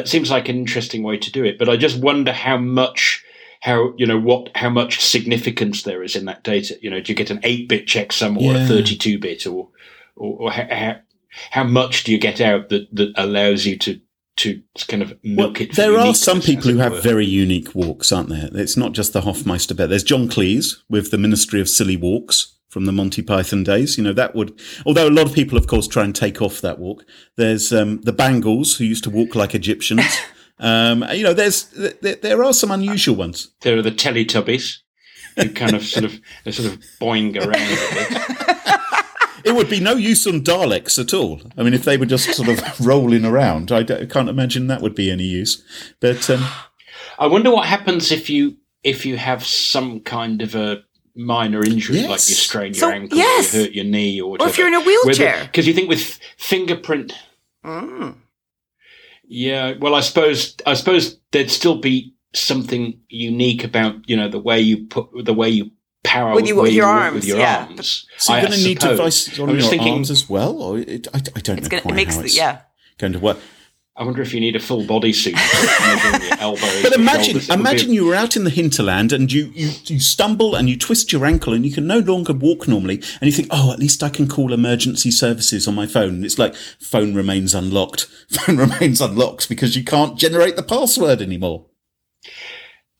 it 0.00 0.08
seems 0.08 0.30
like 0.30 0.48
an 0.48 0.56
interesting 0.56 1.02
way 1.02 1.18
to 1.18 1.30
do 1.30 1.44
it, 1.44 1.58
but 1.58 1.68
I 1.68 1.76
just 1.76 1.98
wonder 2.00 2.32
how 2.32 2.56
much, 2.56 3.22
how 3.60 3.92
you 3.96 4.06
know 4.06 4.18
what, 4.18 4.50
how 4.56 4.70
much 4.70 5.00
significance 5.00 5.82
there 5.82 6.02
is 6.02 6.16
in 6.16 6.24
that 6.26 6.42
data. 6.42 6.76
You 6.80 6.90
know, 6.90 7.00
do 7.00 7.12
you 7.12 7.16
get 7.16 7.30
an 7.30 7.40
eight-bit 7.42 7.86
checksum 7.86 8.36
or 8.36 8.54
Yeah. 8.54 8.64
a 8.64 8.66
thirty-two 8.68 9.18
bit, 9.18 9.46
or 9.46 9.68
or, 10.16 10.36
or 10.42 10.50
how, 10.50 10.96
how, 11.50 11.64
much 11.64 12.04
do 12.04 12.12
you 12.12 12.18
get 12.18 12.40
out 12.40 12.68
that 12.70 12.88
that 12.94 13.12
allows 13.16 13.66
you 13.66 13.76
to 13.78 14.00
to 14.36 14.62
kind 14.88 15.02
of 15.02 15.10
Well, 15.10 15.48
milk 15.48 15.60
it? 15.60 15.70
for 15.74 15.82
there 15.82 15.98
are 15.98 16.14
some 16.14 16.40
people 16.40 16.70
who 16.70 16.78
have 16.78 16.92
were? 16.92 17.00
very 17.00 17.26
unique 17.26 17.74
walks, 17.74 18.10
aren't 18.12 18.30
there? 18.30 18.48
It's 18.54 18.76
not 18.76 18.92
just 18.92 19.12
the 19.12 19.20
Hofmeister 19.22 19.76
bet. 19.76 19.90
There's 19.90 20.04
John 20.04 20.28
Cleese 20.28 20.76
with 20.88 21.10
the 21.10 21.18
Ministry 21.18 21.60
of 21.60 21.68
Silly 21.68 21.96
Walks 21.96 22.56
from 22.70 22.86
the 22.86 22.92
Monty 22.92 23.20
Python 23.20 23.64
days. 23.64 23.98
You 23.98 24.04
know, 24.04 24.12
that 24.14 24.34
would, 24.34 24.58
although 24.86 25.08
a 25.08 25.10
lot 25.10 25.26
of 25.26 25.34
people, 25.34 25.58
of 25.58 25.66
course, 25.66 25.86
try 25.86 26.04
and 26.04 26.14
take 26.14 26.40
off 26.40 26.60
that 26.62 26.78
walk. 26.78 27.04
There's 27.36 27.72
um, 27.72 28.00
the 28.02 28.12
Bangles 28.12 28.76
who 28.76 28.84
used 28.84 29.04
to 29.04 29.10
walk 29.10 29.34
like 29.34 29.54
Egyptians. 29.54 30.04
um, 30.60 31.04
you 31.12 31.24
know, 31.24 31.32
there's, 31.34 31.64
there, 32.00 32.14
there 32.16 32.44
are 32.44 32.52
some 32.52 32.70
unusual 32.70 33.16
ones. 33.16 33.48
there 33.62 33.76
are 33.78 33.82
the 33.82 33.90
Teletubbies. 33.90 34.78
Who 35.36 35.48
kind 35.50 35.74
of 35.74 35.84
sort 35.84 36.04
of 36.04 36.20
they 36.44 36.50
sort 36.52 36.72
of 36.72 36.80
boing 37.00 37.36
around 37.36 37.54
a 37.54 37.94
bit. 37.94 38.80
It 39.42 39.54
would 39.54 39.70
be 39.70 39.80
no 39.80 39.94
use 39.94 40.26
on 40.26 40.42
Daleks 40.42 40.98
at 40.98 41.14
all. 41.14 41.40
I 41.56 41.62
mean, 41.62 41.72
if 41.72 41.84
they 41.84 41.96
were 41.96 42.04
just 42.04 42.30
sort 42.34 42.48
of 42.50 42.78
rolling 42.86 43.24
around, 43.24 43.72
I, 43.72 43.84
can't 43.84 44.28
imagine 44.28 44.66
that 44.66 44.82
would 44.82 44.94
be 44.94 45.10
any 45.10 45.24
use. 45.24 45.64
But 45.98 46.28
um, 46.28 46.44
I 47.18 47.26
wonder 47.26 47.50
what 47.50 47.66
happens 47.66 48.12
if 48.12 48.28
you 48.28 48.58
if 48.84 49.06
you 49.06 49.16
have 49.16 49.42
some 49.46 50.00
kind 50.00 50.42
of 50.42 50.54
a 50.54 50.82
minor 51.16 51.64
injury, 51.64 51.96
Yes. 52.00 52.08
like 52.10 52.28
you 52.28 52.34
strain 52.34 52.74
your 52.74 52.80
So, 52.80 52.90
ankle, 52.90 53.16
yes. 53.16 53.54
or 53.54 53.58
you 53.58 53.64
hurt 53.64 53.72
your 53.72 53.84
knee, 53.86 54.20
or 54.20 54.36
Or 54.40 54.48
if 54.48 54.58
you're 54.58 54.68
in 54.68 54.74
a 54.74 54.80
wheelchair. 54.80 55.44
Because 55.46 55.66
you 55.66 55.72
think 55.72 55.88
with 55.88 56.18
fingerprint, 56.36 57.14
Mm. 57.64 58.16
Yeah. 59.30 59.74
Well, 59.78 59.94
I 59.94 60.00
suppose 60.00 60.56
I 60.66 60.74
suppose 60.74 61.18
there'd 61.30 61.50
still 61.50 61.78
be 61.78 62.14
something 62.34 63.00
unique 63.08 63.64
about 63.64 64.08
you 64.08 64.16
know 64.16 64.28
the 64.28 64.38
way 64.38 64.60
you 64.60 64.86
put 64.86 65.08
the 65.24 65.32
way 65.34 65.48
you 65.48 65.70
power 66.02 66.34
With 66.34 66.46
you- 66.48 66.56
with 66.56 66.72
your 66.72 66.86
you 66.86 66.90
arms, 66.90 67.14
with 67.14 67.24
your 67.26 67.38
yeah. 67.38 67.66
arms. 67.68 68.06
so 68.18 68.32
you're 68.32 68.42
going 68.46 68.58
to 68.58 68.64
need 68.64 68.80
suppose. 68.80 68.96
devices 68.98 69.38
on 69.40 69.50
your 69.50 69.60
thinking, 69.62 69.92
arms 69.94 70.10
as 70.10 70.28
well, 70.28 70.60
or 70.62 70.78
it, 70.78 71.06
I, 71.14 71.18
I 71.18 71.40
don't 71.40 71.48
know. 71.48 71.54
It's 71.54 71.68
know 71.68 71.68
gonna, 71.68 71.82
quite 71.82 71.92
it 71.92 71.96
makes 71.96 72.14
how 72.14 72.20
the, 72.20 72.26
it's 72.26 72.36
yeah. 72.36 72.60
going 72.98 73.12
to 73.12 73.18
work. 73.18 73.38
I 73.96 74.04
wonder 74.04 74.22
if 74.22 74.32
you 74.32 74.40
need 74.40 74.56
a 74.56 74.60
full 74.60 74.86
body 74.86 75.12
suit. 75.12 75.34
measuring 75.34 76.22
your 76.22 76.34
elbows 76.40 76.82
But 76.82 76.92
imagine, 76.94 77.24
shoulders. 77.24 77.48
It 77.48 77.50
would 77.50 77.56
be- 77.56 77.60
imagine 77.60 77.92
you 77.92 78.06
were 78.06 78.14
out 78.14 78.34
in 78.36 78.44
the 78.44 78.50
hinterland 78.50 79.12
and 79.12 79.30
you, 79.30 79.52
you, 79.54 79.70
you 79.84 80.00
stumble 80.00 80.54
and 80.54 80.70
you 80.70 80.78
twist 80.78 81.12
your 81.12 81.26
ankle 81.26 81.52
and 81.52 81.66
you 81.66 81.72
can 81.72 81.86
no 81.86 81.98
longer 81.98 82.32
walk 82.32 82.66
normally. 82.66 82.94
And 83.20 83.22
you 83.22 83.32
think, 83.32 83.48
oh, 83.50 83.72
at 83.72 83.78
least 83.78 84.02
I 84.02 84.08
can 84.08 84.26
call 84.28 84.52
emergency 84.54 85.10
services 85.10 85.68
on 85.68 85.74
my 85.74 85.86
phone. 85.86 86.14
And 86.14 86.24
it's 86.24 86.38
like, 86.38 86.54
phone 86.54 87.14
remains 87.14 87.54
unlocked. 87.54 88.06
Phone 88.30 88.56
remains 88.58 89.00
unlocked 89.00 89.48
because 89.48 89.76
you 89.76 89.84
can't 89.84 90.16
generate 90.16 90.56
the 90.56 90.62
password 90.62 91.20
anymore. 91.20 91.66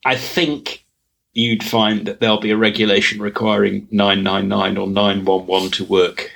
I 0.05 0.17
think 0.17 0.85
you'd 1.33 1.63
find 1.63 2.05
that 2.07 2.19
there'll 2.21 2.41
be 2.41 2.51
a 2.51 2.57
regulation 2.57 3.23
requiring 3.23 3.87
999 3.93 4.77
or 4.77 4.87
911 4.89 5.71
to 5.73 5.85
work 5.85 6.33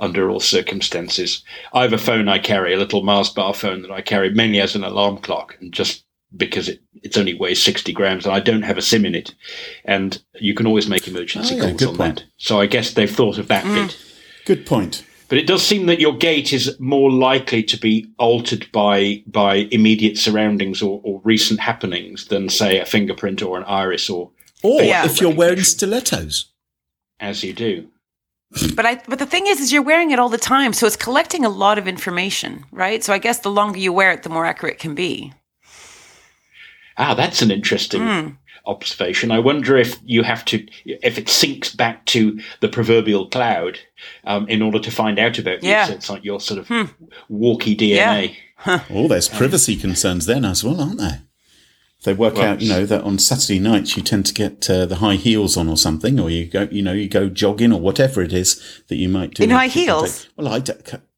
under 0.00 0.28
all 0.30 0.40
circumstances. 0.40 1.42
I 1.72 1.82
have 1.82 1.92
a 1.92 1.98
phone 1.98 2.28
I 2.28 2.38
carry, 2.38 2.74
a 2.74 2.78
little 2.78 3.02
Mars 3.02 3.30
bar 3.30 3.54
phone 3.54 3.82
that 3.82 3.90
I 3.90 4.00
carry 4.02 4.30
mainly 4.30 4.60
as 4.60 4.74
an 4.74 4.84
alarm 4.84 5.18
clock, 5.18 5.56
and 5.60 5.72
just 5.72 6.04
because 6.36 6.68
it, 6.68 6.82
it 7.02 7.16
only 7.16 7.34
weighs 7.34 7.62
60 7.62 7.92
grams 7.92 8.26
and 8.26 8.34
I 8.34 8.40
don't 8.40 8.62
have 8.62 8.76
a 8.76 8.82
SIM 8.82 9.04
in 9.06 9.14
it. 9.14 9.34
And 9.84 10.20
you 10.40 10.52
can 10.52 10.66
always 10.66 10.88
make 10.88 11.06
emergency 11.06 11.54
Oh, 11.54 11.58
yeah, 11.58 11.68
calls 11.70 11.82
on 11.84 11.96
point. 11.96 12.16
that. 12.16 12.24
So 12.38 12.60
I 12.60 12.66
guess 12.66 12.92
they've 12.94 13.10
thought 13.10 13.38
of 13.38 13.46
that 13.48 13.64
mm. 13.64 13.74
bit. 13.86 13.96
Good 14.44 14.66
point. 14.66 15.04
But 15.28 15.38
it 15.38 15.46
does 15.46 15.62
seem 15.64 15.86
that 15.86 16.00
your 16.00 16.16
gait 16.16 16.52
is 16.52 16.78
more 16.80 17.10
likely 17.10 17.62
to 17.62 17.76
be 17.78 18.06
altered 18.18 18.66
by 18.72 19.22
by 19.26 19.68
immediate 19.70 20.18
surroundings 20.18 20.82
or, 20.82 21.00
or 21.04 21.20
recent 21.24 21.60
happenings 21.60 22.26
than, 22.26 22.48
say, 22.48 22.78
a 22.80 22.84
fingerprint 22.84 23.40
or 23.40 23.56
an 23.56 23.64
iris, 23.64 24.10
or 24.10 24.30
Or 24.64 24.82
Yeah. 24.82 25.04
if 25.06 25.20
you're 25.20 25.32
wearing 25.34 25.62
stilettos. 25.62 26.46
as 27.20 27.44
you 27.44 27.52
do. 27.52 27.88
But 28.74 28.86
I 28.86 29.02
but 29.08 29.18
the 29.18 29.26
thing 29.26 29.46
is 29.46 29.60
is 29.60 29.72
you're 29.72 29.82
wearing 29.82 30.10
it 30.10 30.18
all 30.18 30.28
the 30.28 30.38
time, 30.38 30.72
so 30.72 30.86
it's 30.86 30.96
collecting 30.96 31.44
a 31.44 31.48
lot 31.48 31.78
of 31.78 31.88
information, 31.88 32.64
right? 32.72 33.02
So 33.02 33.12
I 33.12 33.18
guess 33.18 33.40
the 33.40 33.50
longer 33.50 33.78
you 33.78 33.92
wear 33.92 34.12
it, 34.12 34.22
the 34.22 34.28
more 34.28 34.46
accurate 34.46 34.74
it 34.74 34.80
can 34.80 34.94
be. 34.94 35.32
Ah, 36.96 37.14
that's 37.14 37.42
an 37.42 37.50
interesting 37.50 38.38
observation. 38.66 39.30
I 39.30 39.38
wonder 39.40 39.76
if 39.76 39.98
you 40.04 40.22
have 40.22 40.44
to, 40.46 40.66
if 40.84 41.18
it 41.18 41.26
syncs 41.26 41.76
back 41.76 42.04
to 42.06 42.40
the 42.60 42.68
proverbial 42.68 43.28
cloud 43.28 43.78
um, 44.24 44.48
in 44.48 44.62
order 44.62 44.78
to 44.78 44.90
find 44.90 45.18
out 45.18 45.38
about 45.38 45.62
you. 45.62 45.70
Yeah. 45.70 45.86
So 45.86 45.92
it's 45.94 46.10
like 46.10 46.24
your 46.24 46.40
sort 46.40 46.60
of 46.60 46.94
walkie 47.28 47.76
DNA. 47.76 48.36
Yeah. 48.66 48.84
Oh, 48.90 49.08
there's 49.08 49.28
privacy 49.28 49.76
concerns 49.76 50.26
then 50.26 50.44
as 50.44 50.64
well, 50.64 50.80
aren't 50.80 50.98
there? 50.98 51.22
If 52.04 52.06
they 52.06 52.12
work 52.12 52.34
Well, 52.34 52.44
out, 52.52 52.60
you 52.60 52.68
know, 52.68 52.84
that 52.84 53.00
on 53.00 53.18
Saturday 53.18 53.58
nights 53.58 53.96
you 53.96 54.02
tend 54.02 54.26
to 54.26 54.34
get 54.34 54.68
uh, 54.68 54.84
the 54.84 54.96
high 54.96 55.14
heels 55.14 55.56
on 55.56 55.70
or 55.70 55.78
something, 55.78 56.20
or 56.20 56.28
you 56.28 56.44
go, 56.44 56.68
you 56.70 56.82
know, 56.82 56.92
you 56.92 57.08
go 57.08 57.30
jogging 57.30 57.72
or 57.72 57.80
whatever 57.80 58.20
it 58.20 58.34
is 58.34 58.60
that 58.88 58.96
you 58.96 59.08
might 59.08 59.32
do. 59.32 59.42
In 59.42 59.48
high 59.48 59.68
Keep 59.68 59.84
heels? 59.84 60.24
touch. 60.24 60.30
Well, 60.36 60.48
I 60.48 60.60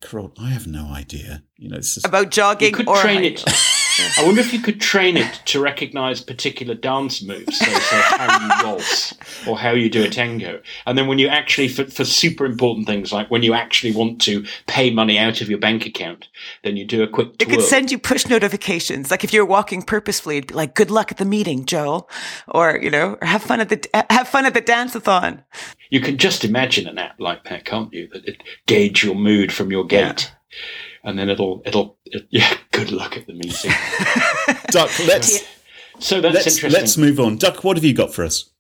Carole, 0.01 0.33
I 0.39 0.51
have 0.51 0.69
no 0.69 0.87
idea. 0.87 1.43
You 1.57 1.71
know, 1.71 1.79
it's 1.79 1.95
just, 1.95 2.07
About 2.07 2.27
You 2.27 2.31
jogging 2.31 2.73
could 2.73 2.87
or 2.87 2.99
train 2.99 3.17
high 3.17 3.23
it. 3.25 3.43
I 4.19 4.25
wonder 4.25 4.41
if 4.41 4.53
you 4.53 4.61
could 4.61 4.81
train 4.81 5.17
it 5.17 5.41
to 5.47 5.61
recognize 5.61 6.21
particular 6.21 6.75
dance 6.75 7.23
moves, 7.23 7.59
so, 7.59 7.65
so 7.65 7.97
how 8.17 8.41
you 8.41 8.67
waltz 8.67 9.15
or 9.47 9.59
how 9.59 9.71
you 9.71 9.89
do 9.89 10.05
a 10.05 10.09
tango. 10.09 10.61
And 10.87 10.99
then 10.99 11.07
when 11.07 11.19
you 11.19 11.29
actually, 11.29 11.69
for, 11.69 11.85
for 11.85 12.05
super 12.05 12.45
important 12.45 12.87
things, 12.87 13.13
like 13.13 13.31
when 13.31 13.43
you 13.43 13.55
actually 13.55 13.93
want 13.93 14.21
to 14.23 14.45
pay 14.67 14.91
money 14.91 15.19
out 15.19 15.41
of 15.41 15.49
your 15.49 15.59
bank 15.59 15.87
account, 15.87 16.29
then 16.63 16.77
you 16.77 16.85
do 16.85 17.03
a 17.03 17.09
quick 17.09 17.41
It 17.41 17.49
could 17.49 17.63
send 17.63 17.91
you 17.91 17.99
push 17.99 18.27
notifications. 18.27 19.11
Like 19.11 19.25
if 19.25 19.33
you're 19.33 19.47
walking 19.47 19.83
purposefully, 19.83 20.39
it'd 20.39 20.49
be 20.49 20.55
like, 20.55 20.75
good 20.75 20.91
luck 20.91 21.11
at 21.11 21.19
the 21.19 21.25
meeting, 21.25 21.65
Joel. 21.65 22.09
Or, 22.49 22.79
you 22.83 22.91
know, 22.91 23.17
or 23.21 23.27
have 23.27 23.43
fun 23.43 23.61
at 23.61 23.69
the, 23.69 24.07
have 24.11 24.29
fun 24.29 24.47
at 24.47 24.55
the 24.55 24.61
dance-a-thon. 24.61 25.43
You 25.91 26.01
can 26.01 26.19
just 26.19 26.45
imagine 26.45 26.87
an 26.89 26.99
app 26.99 27.21
like 27.21 27.45
that, 27.45 27.65
can't 27.65 27.93
you? 27.93 28.09
That 28.13 28.27
it 28.27 28.43
gauge 28.67 29.05
your 29.05 29.15
mood 29.15 29.53
from 29.53 29.71
your 29.71 29.85
gait. 29.85 30.33
And 31.07 31.19
then 31.19 31.31
it'll, 31.31 31.63
it'll, 31.65 31.97
it, 32.05 32.27
yeah, 32.31 32.53
good 32.73 32.91
luck 32.91 33.17
at 33.17 33.27
the 33.27 33.33
meeting. 33.33 33.71
Duck, 34.71 34.91
let's 35.07 35.45
So 35.99 36.21
that's 36.21 36.35
let's 36.35 36.47
interesting. 36.49 36.71
let's 36.73 36.97
move 36.99 37.19
on. 37.19 37.39
Duck, 37.39 37.65
what 37.65 37.79
have 37.79 37.85
you 37.85 37.95
got 37.95 38.13
for 38.13 38.25
us? 38.25 38.51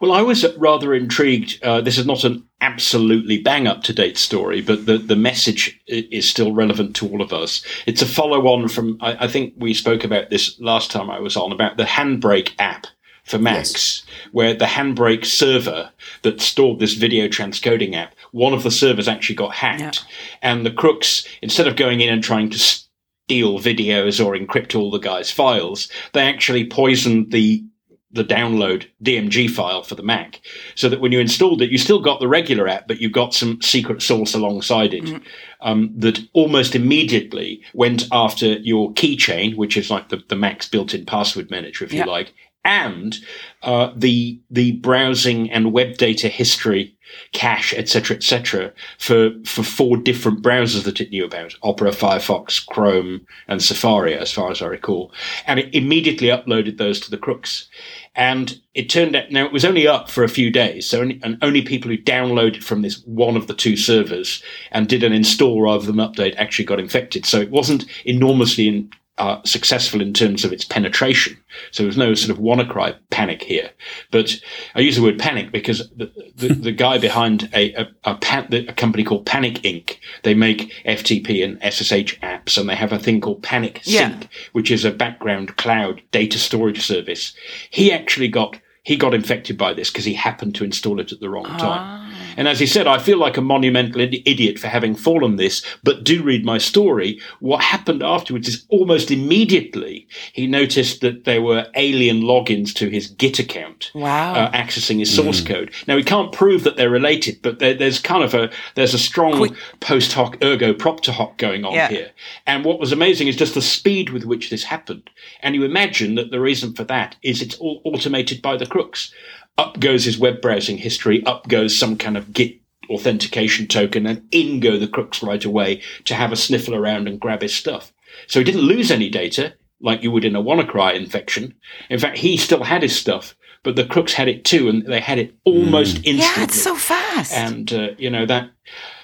Well, 0.00 0.10
I 0.10 0.22
was 0.22 0.44
rather 0.56 0.94
intrigued. 0.94 1.62
Uh, 1.62 1.80
this 1.80 1.96
is 1.96 2.06
not 2.06 2.24
an 2.24 2.44
absolutely 2.60 3.40
bang 3.40 3.68
up 3.68 3.84
to 3.84 3.92
date 3.92 4.18
story, 4.18 4.60
but 4.60 4.86
the, 4.86 4.98
the 4.98 5.14
message 5.14 5.80
is 5.86 6.28
still 6.28 6.52
relevant 6.52 6.96
to 6.96 7.08
all 7.08 7.22
of 7.22 7.32
us. 7.32 7.64
It's 7.86 8.02
a 8.02 8.06
follow 8.06 8.48
on 8.48 8.66
from, 8.68 8.98
I, 9.00 9.26
I 9.26 9.28
think 9.28 9.54
we 9.56 9.72
spoke 9.72 10.02
about 10.02 10.30
this 10.30 10.58
last 10.58 10.90
time 10.90 11.08
I 11.08 11.20
was 11.20 11.36
on, 11.36 11.52
about 11.52 11.76
the 11.76 11.84
Handbrake 11.84 12.52
app 12.58 12.88
for 13.30 13.38
Macs, 13.38 14.02
where 14.32 14.54
the 14.54 14.64
Handbrake 14.66 15.24
server 15.24 15.90
that 16.22 16.40
stored 16.40 16.80
this 16.80 16.94
video 16.94 17.28
transcoding 17.28 17.94
app, 17.94 18.14
one 18.32 18.52
of 18.52 18.62
the 18.62 18.70
servers 18.70 19.08
actually 19.08 19.36
got 19.36 19.54
hacked. 19.54 20.04
And 20.42 20.66
the 20.66 20.70
crooks, 20.70 21.26
instead 21.40 21.66
of 21.68 21.76
going 21.76 22.00
in 22.00 22.12
and 22.12 22.22
trying 22.22 22.50
to 22.50 22.58
steal 22.58 23.58
videos 23.60 24.24
or 24.24 24.34
encrypt 24.36 24.74
all 24.78 24.90
the 24.90 24.98
guy's 24.98 25.30
files, 25.30 25.88
they 26.12 26.22
actually 26.22 26.66
poisoned 26.66 27.30
the 27.30 27.64
the 28.12 28.24
download 28.24 28.86
DMG 29.04 29.48
file 29.48 29.84
for 29.84 29.94
the 29.94 30.02
Mac, 30.02 30.40
so 30.74 30.88
that 30.88 31.00
when 31.00 31.12
you 31.12 31.20
installed 31.20 31.62
it, 31.62 31.70
you 31.70 31.78
still 31.78 32.00
got 32.00 32.18
the 32.18 32.26
regular 32.26 32.66
app, 32.66 32.88
but 32.88 33.00
you 33.00 33.08
got 33.08 33.32
some 33.32 33.62
secret 33.62 34.02
source 34.02 34.34
alongside 34.34 34.92
it 34.92 35.22
um, 35.60 35.92
that 35.96 36.18
almost 36.32 36.74
immediately 36.74 37.62
went 37.72 38.08
after 38.10 38.54
your 38.54 38.92
keychain, 38.94 39.54
which 39.54 39.76
is 39.76 39.92
like 39.92 40.08
the, 40.08 40.20
the 40.26 40.34
Mac's 40.34 40.68
built-in 40.68 41.06
password 41.06 41.52
manager, 41.52 41.84
if 41.84 41.92
Yeah. 41.92 42.00
you 42.04 42.10
like, 42.10 42.34
and 42.64 43.16
uh, 43.62 43.92
the 43.96 44.40
the 44.50 44.72
browsing 44.72 45.50
and 45.50 45.72
web 45.72 45.96
data 45.96 46.28
history 46.28 46.96
cache, 47.32 47.74
etc., 47.74 48.16
etc., 48.16 48.72
for 48.98 49.30
for 49.44 49.62
four 49.62 49.96
different 49.96 50.42
browsers 50.42 50.84
that 50.84 51.00
it 51.00 51.10
knew 51.10 51.24
about: 51.24 51.54
Opera, 51.62 51.90
Firefox, 51.90 52.64
Chrome, 52.66 53.26
and 53.48 53.62
Safari, 53.62 54.14
as 54.14 54.32
far 54.32 54.50
as 54.50 54.62
I 54.62 54.66
recall. 54.66 55.12
And 55.46 55.58
it 55.58 55.74
immediately 55.74 56.28
uploaded 56.28 56.78
those 56.78 57.00
to 57.00 57.10
the 57.10 57.18
crooks. 57.18 57.68
And 58.16 58.60
it 58.74 58.90
turned 58.90 59.14
out 59.14 59.30
now 59.30 59.46
it 59.46 59.52
was 59.52 59.64
only 59.64 59.86
up 59.86 60.10
for 60.10 60.24
a 60.24 60.28
few 60.28 60.50
days, 60.50 60.86
so 60.86 61.00
only, 61.00 61.20
and 61.22 61.38
only 61.42 61.62
people 61.62 61.90
who 61.90 61.98
downloaded 61.98 62.62
from 62.62 62.82
this 62.82 63.02
one 63.06 63.36
of 63.36 63.46
the 63.46 63.54
two 63.54 63.76
servers 63.76 64.42
and 64.72 64.88
did 64.88 65.04
an 65.04 65.12
install 65.12 65.62
rather 65.62 65.86
than 65.86 65.96
update 65.96 66.34
actually 66.36 66.64
got 66.64 66.80
infected. 66.80 67.24
So 67.24 67.40
it 67.40 67.50
wasn't 67.50 67.86
enormously 68.04 68.68
in, 68.68 68.90
uh, 69.20 69.38
successful 69.44 70.00
in 70.00 70.14
terms 70.14 70.46
of 70.46 70.52
its 70.52 70.64
penetration. 70.64 71.36
So 71.72 71.82
there's 71.82 71.98
no 71.98 72.14
sort 72.14 72.30
of 72.30 72.42
WannaCry 72.42 72.96
panic 73.10 73.42
here. 73.42 73.70
But 74.10 74.34
I 74.74 74.80
use 74.80 74.96
the 74.96 75.02
word 75.02 75.18
panic 75.18 75.52
because 75.52 75.90
the, 75.94 76.10
the, 76.36 76.48
the 76.68 76.72
guy 76.72 76.96
behind 76.96 77.50
a, 77.52 77.74
a, 77.74 77.88
a, 78.04 78.14
pan, 78.14 78.48
a 78.50 78.72
company 78.72 79.04
called 79.04 79.26
Panic 79.26 79.56
Inc., 79.56 79.98
they 80.22 80.32
make 80.32 80.72
FTP 80.86 81.44
and 81.44 81.58
SSH 81.62 82.18
apps 82.20 82.56
and 82.56 82.66
they 82.66 82.74
have 82.74 82.92
a 82.92 82.98
thing 82.98 83.20
called 83.20 83.42
Panic 83.42 83.82
Yeah. 83.84 84.08
Sync, 84.08 84.28
which 84.52 84.70
is 84.70 84.86
a 84.86 84.90
background 84.90 85.58
cloud 85.58 86.00
data 86.12 86.38
storage 86.38 86.80
service. 86.80 87.34
He 87.68 87.92
actually 87.92 88.28
got 88.28 88.58
he 88.82 88.96
got 88.96 89.14
infected 89.14 89.58
by 89.58 89.74
this 89.74 89.90
because 89.90 90.04
he 90.04 90.14
happened 90.14 90.54
to 90.56 90.64
install 90.64 91.00
it 91.00 91.12
at 91.12 91.20
the 91.20 91.28
wrong 91.28 91.44
time. 91.44 91.98
And 92.36 92.46
as 92.48 92.60
he 92.60 92.66
said, 92.66 92.86
I 92.86 92.98
feel 92.98 93.18
like 93.18 93.36
a 93.36 93.40
monumental 93.42 94.00
idiot 94.00 94.58
for 94.58 94.68
having 94.68 94.94
fallen 94.94 95.36
this, 95.36 95.64
but 95.82 96.04
do 96.04 96.22
read 96.22 96.44
my 96.44 96.58
story. 96.58 97.20
What 97.40 97.62
happened 97.62 98.02
afterwards 98.02 98.48
is 98.48 98.64
almost 98.68 99.10
immediately 99.10 100.06
he 100.32 100.46
noticed 100.46 101.00
that 101.00 101.24
there 101.24 101.42
were 101.42 101.66
alien 101.74 102.22
logins 102.22 102.72
to 102.76 102.88
his 102.88 103.08
Git 103.08 103.38
account. 103.38 103.90
Wow. 103.94 104.34
Uh, 104.34 104.50
accessing 104.52 105.00
his 105.00 105.14
source 105.14 105.42
code. 105.42 105.72
Now 105.88 105.96
he 105.96 106.04
can't 106.04 106.32
prove 106.32 106.64
that 106.64 106.76
they're 106.76 106.88
related, 106.90 107.40
but 107.42 107.58
there, 107.58 107.74
there's 107.74 107.98
kind 108.00 108.22
of 108.22 108.32
a 108.34 108.50
there's 108.76 108.94
a 108.94 108.98
strong 108.98 109.36
Quick- 109.36 109.54
post 109.80 110.12
hoc 110.12 110.42
ergo 110.42 110.72
propter 110.72 111.12
hoc 111.12 111.36
going 111.36 111.64
on 111.64 111.74
Yeah. 111.74 111.88
here. 111.88 112.10
And 112.46 112.64
what 112.64 112.78
was 112.78 112.92
amazing 112.92 113.28
is 113.28 113.36
just 113.36 113.54
the 113.54 113.62
speed 113.62 114.10
with 114.10 114.24
which 114.24 114.50
this 114.50 114.64
happened. 114.64 115.10
And 115.42 115.54
you 115.54 115.64
imagine 115.64 116.14
that 116.14 116.30
the 116.30 116.40
reason 116.40 116.74
for 116.74 116.84
that 116.84 117.16
is 117.22 117.42
it's 117.42 117.56
all 117.56 117.80
automated 117.84 118.40
by 118.40 118.56
the 118.56 118.66
crooks. 118.80 119.12
Up 119.58 119.78
goes 119.78 120.04
his 120.04 120.18
web 120.18 120.40
browsing 120.40 120.78
history, 120.78 121.24
up 121.26 121.48
goes 121.48 121.76
some 121.76 121.96
kind 121.96 122.16
of 122.16 122.32
Git 122.32 122.56
authentication 122.88 123.66
token, 123.66 124.06
and 124.06 124.26
in 124.30 124.58
go 124.58 124.78
the 124.78 124.88
crooks 124.88 125.22
right 125.22 125.44
away 125.44 125.82
to 126.04 126.14
have 126.14 126.32
a 126.32 126.36
sniffle 126.36 126.74
around 126.74 127.06
and 127.06 127.20
grab 127.20 127.42
his 127.42 127.54
stuff. 127.54 127.92
So 128.26 128.40
he 128.40 128.44
didn't 128.44 128.62
lose 128.62 128.90
any 128.90 129.10
data 129.10 129.54
like 129.80 130.02
you 130.02 130.10
would 130.10 130.24
in 130.24 130.34
a 130.34 130.42
WannaCry 130.42 130.94
infection. 130.94 131.54
In 131.88 131.98
fact, 131.98 132.18
he 132.18 132.36
still 132.36 132.64
had 132.64 132.82
his 132.82 132.98
stuff, 132.98 133.36
but 133.62 133.76
the 133.76 133.84
crooks 133.84 134.14
had 134.14 134.28
it 134.28 134.44
too, 134.44 134.68
and 134.68 134.84
they 134.86 135.00
had 135.00 135.18
it 135.18 135.34
almost 135.44 135.96
instantly. 135.98 136.20
yeah, 136.20 136.42
it's 136.42 136.60
so 136.60 136.74
fast. 136.74 137.32
And 137.32 137.72
uh, 137.72 137.88
you 137.98 138.10
know 138.10 138.24
that 138.26 138.50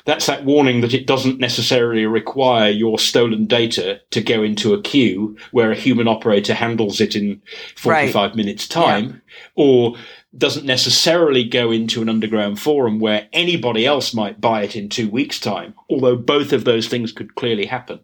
that's 0.07 0.27
that 0.27 0.45
warning 0.45 0.81
that 0.81 0.95
it 0.95 1.07
doesn't 1.07 1.40
necessarily 1.40 2.07
require 2.07 2.71
your 2.71 2.99
stolen 2.99 3.47
data 3.47 4.01
to 4.12 4.23
go 4.23 4.42
into 4.42 4.73
a 4.73 4.81
queue 4.81 5.37
where 5.51 5.71
a 5.71 5.77
human 5.77 6.09
operator 6.09 6.55
handles 6.55 7.01
it 7.01 7.14
in 7.14 7.42
45 7.77 8.35
minutes 8.35 8.66
time 8.66 9.21
or 9.57 9.97
doesn't 10.37 10.64
necessarily 10.64 11.45
go 11.45 11.71
into 11.71 12.01
an 12.01 12.09
underground 12.09 12.61
forum 12.61 13.01
where 13.01 13.29
anybody 13.33 13.85
else 13.85 14.14
might 14.14 14.40
buy 14.40 14.62
it 14.62 14.77
in 14.77 14.88
2 14.88 15.11
weeks 15.11 15.38
time 15.38 15.75
although 15.90 16.16
both 16.16 16.53
of 16.53 16.64
those 16.64 16.88
things 16.88 17.12
could 17.12 17.35
clearly 17.35 17.66
happen. 17.66 18.01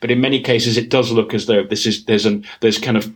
But 0.00 0.10
in 0.10 0.20
many 0.20 0.40
cases 0.40 0.76
it 0.76 0.90
does 0.90 1.10
look 1.10 1.34
as 1.34 1.46
though 1.46 1.64
this 1.64 1.86
is 1.86 2.04
there's 2.04 2.26
an 2.26 2.44
there's 2.60 2.78
kind 2.78 2.96
of 2.96 3.12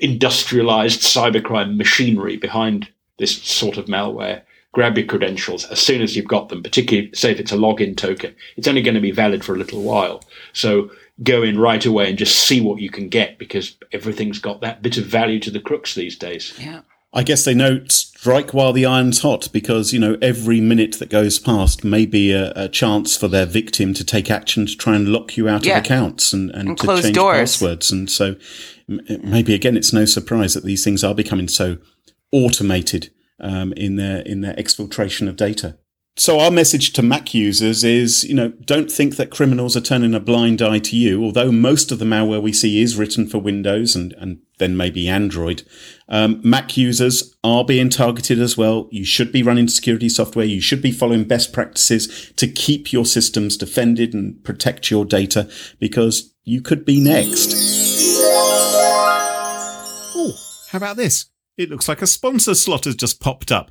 industrialized 0.00 1.00
cybercrime 1.00 1.76
machinery 1.76 2.36
behind 2.36 2.88
this 3.18 3.42
sort 3.42 3.76
of 3.76 3.86
malware. 3.86 4.42
Grab 4.74 4.98
your 4.98 5.06
credentials 5.06 5.64
as 5.66 5.78
soon 5.78 6.02
as 6.02 6.16
you've 6.16 6.26
got 6.28 6.48
them, 6.50 6.62
particularly 6.62 7.10
say 7.14 7.30
if 7.30 7.40
it's 7.40 7.52
a 7.52 7.56
login 7.56 7.96
token. 7.96 8.34
It's 8.56 8.68
only 8.68 8.82
going 8.82 8.96
to 8.96 9.00
be 9.00 9.12
valid 9.12 9.44
for 9.44 9.54
a 9.54 9.58
little 9.58 9.82
while. 9.82 10.22
So 10.52 10.90
go 11.22 11.42
in 11.44 11.58
right 11.58 11.86
away 11.86 12.08
and 12.10 12.18
just 12.18 12.36
see 12.40 12.60
what 12.60 12.80
you 12.80 12.90
can 12.90 13.08
get 13.08 13.38
because 13.38 13.76
everything's 13.92 14.40
got 14.40 14.60
that 14.62 14.82
bit 14.82 14.98
of 14.98 15.06
value 15.06 15.38
to 15.40 15.50
the 15.50 15.60
crooks 15.60 15.94
these 15.94 16.16
days. 16.18 16.52
yeah. 16.60 16.80
I 17.16 17.22
guess 17.22 17.44
they 17.44 17.54
know 17.54 17.84
strike 17.86 18.52
while 18.52 18.72
the 18.72 18.84
iron's 18.84 19.20
hot 19.22 19.48
because, 19.52 19.92
you 19.92 20.00
know, 20.00 20.18
every 20.20 20.60
minute 20.60 20.98
that 20.98 21.10
goes 21.10 21.38
past 21.38 21.84
may 21.84 22.06
be 22.06 22.32
a, 22.32 22.50
a 22.56 22.68
chance 22.68 23.16
for 23.16 23.28
their 23.28 23.46
victim 23.46 23.94
to 23.94 24.02
take 24.04 24.32
action 24.32 24.66
to 24.66 24.76
try 24.76 24.96
and 24.96 25.06
lock 25.10 25.36
you 25.36 25.48
out 25.48 25.64
Yeah. 25.64 25.78
of 25.78 25.84
accounts 25.84 26.32
and, 26.32 26.50
and, 26.50 26.70
And 26.70 26.78
to 26.78 26.84
close 26.84 27.02
change 27.04 27.14
doors. 27.14 27.38
passwords. 27.38 27.92
And 27.92 28.10
so 28.10 28.34
maybe 28.88 29.54
again, 29.54 29.76
it's 29.76 29.92
no 29.92 30.06
surprise 30.06 30.54
that 30.54 30.64
these 30.64 30.82
things 30.82 31.04
are 31.04 31.14
becoming 31.14 31.46
so 31.46 31.76
automated 32.32 33.10
um, 33.40 33.72
in 33.74 33.96
their 33.96 34.20
in 34.20 34.40
their 34.40 34.54
exfiltration 34.54 35.28
of 35.28 35.36
data. 35.36 35.76
So 36.16 36.38
our 36.38 36.50
message 36.52 36.92
to 36.92 37.02
Mac 37.02 37.34
users 37.34 37.82
is, 37.82 38.22
you 38.22 38.34
know, 38.34 38.50
don't 38.64 38.88
think 38.88 39.16
that 39.16 39.32
criminals 39.32 39.76
are 39.76 39.80
turning 39.80 40.14
a 40.14 40.20
blind 40.20 40.62
eye 40.62 40.78
to 40.78 40.96
you. 40.96 41.24
Although 41.24 41.50
most 41.50 41.90
of 41.90 41.98
the 41.98 42.04
malware 42.04 42.40
we 42.40 42.52
see 42.52 42.80
is 42.80 42.96
written 42.96 43.26
for 43.26 43.38
Windows 43.38 43.96
and, 43.96 44.12
and 44.20 44.38
then 44.58 44.76
maybe 44.76 45.08
Android, 45.08 45.64
um, 46.08 46.40
Mac 46.44 46.76
users 46.76 47.34
are 47.42 47.64
being 47.64 47.88
targeted 47.88 48.38
as 48.38 48.56
well. 48.56 48.88
You 48.92 49.04
should 49.04 49.32
be 49.32 49.42
running 49.42 49.66
security 49.66 50.08
software. 50.08 50.44
You 50.44 50.60
should 50.60 50.82
be 50.82 50.92
following 50.92 51.24
best 51.24 51.52
practices 51.52 52.32
to 52.36 52.46
keep 52.46 52.92
your 52.92 53.04
systems 53.04 53.56
defended 53.56 54.14
and 54.14 54.40
protect 54.44 54.92
your 54.92 55.04
data 55.04 55.50
because 55.80 56.32
you 56.44 56.62
could 56.62 56.84
be 56.84 57.00
next. 57.00 57.54
Oh, 60.16 60.32
how 60.70 60.76
about 60.76 60.96
this? 60.96 61.26
It 61.56 61.70
looks 61.70 61.88
like 61.88 62.02
a 62.02 62.06
sponsor 62.06 62.54
slot 62.54 62.84
has 62.84 62.96
just 62.96 63.20
popped 63.20 63.52
up. 63.52 63.70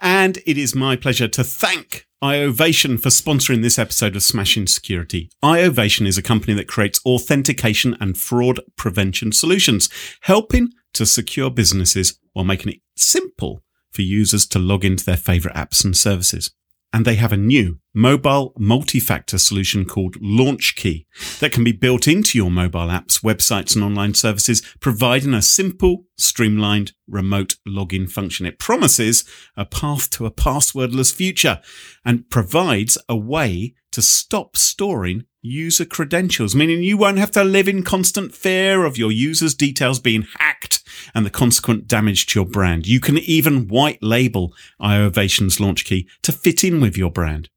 And 0.00 0.38
it 0.46 0.56
is 0.56 0.74
my 0.74 0.94
pleasure 0.94 1.26
to 1.28 1.42
thank 1.42 2.06
iOvation 2.22 3.00
for 3.00 3.08
sponsoring 3.08 3.60
this 3.60 3.78
episode 3.78 4.14
of 4.14 4.22
Smashing 4.22 4.68
Security. 4.68 5.30
iOvation 5.44 6.06
is 6.06 6.16
a 6.16 6.22
company 6.22 6.54
that 6.54 6.68
creates 6.68 7.00
authentication 7.04 7.96
and 8.00 8.16
fraud 8.16 8.60
prevention 8.76 9.32
solutions, 9.32 9.88
helping 10.22 10.70
to 10.92 11.04
secure 11.04 11.50
businesses 11.50 12.18
while 12.34 12.44
making 12.44 12.72
it 12.72 12.80
simple 12.96 13.62
for 13.90 14.02
users 14.02 14.46
to 14.46 14.58
log 14.60 14.84
into 14.84 15.04
their 15.04 15.16
favorite 15.16 15.56
apps 15.56 15.84
and 15.84 15.96
services. 15.96 16.52
And 16.94 17.04
they 17.04 17.16
have 17.16 17.32
a 17.32 17.36
new 17.36 17.80
mobile 17.92 18.52
multi-factor 18.56 19.36
solution 19.36 19.84
called 19.84 20.14
LaunchKey 20.22 21.06
that 21.40 21.50
can 21.50 21.64
be 21.64 21.72
built 21.72 22.06
into 22.06 22.38
your 22.38 22.52
mobile 22.52 22.86
apps, 22.86 23.20
websites 23.20 23.74
and 23.74 23.82
online 23.82 24.14
services, 24.14 24.62
providing 24.78 25.34
a 25.34 25.42
simple, 25.42 26.04
streamlined 26.16 26.92
remote 27.08 27.56
login 27.66 28.08
function. 28.08 28.46
It 28.46 28.60
promises 28.60 29.24
a 29.56 29.64
path 29.64 30.08
to 30.10 30.24
a 30.24 30.30
passwordless 30.30 31.12
future 31.12 31.60
and 32.04 32.30
provides 32.30 32.96
a 33.08 33.16
way 33.16 33.74
to 33.90 34.00
stop 34.00 34.56
storing 34.56 35.24
user 35.44 35.84
credentials, 35.84 36.56
meaning 36.56 36.82
you 36.82 36.96
won't 36.96 37.18
have 37.18 37.30
to 37.32 37.44
live 37.44 37.68
in 37.68 37.82
constant 37.82 38.34
fear 38.34 38.84
of 38.84 38.96
your 38.96 39.12
users' 39.12 39.52
details 39.54 40.00
being 40.00 40.26
hacked 40.38 40.82
and 41.14 41.26
the 41.26 41.30
consequent 41.30 41.86
damage 41.86 42.24
to 42.26 42.40
your 42.40 42.46
brand. 42.46 42.86
You 42.86 42.98
can 42.98 43.18
even 43.18 43.68
white 43.68 44.02
label 44.02 44.54
iOvation's 44.80 45.58
LaunchKey 45.58 46.06
to 46.22 46.32
fit 46.32 46.64
in 46.64 46.80
with 46.80 46.96
your 46.96 47.10
brand. 47.10 47.50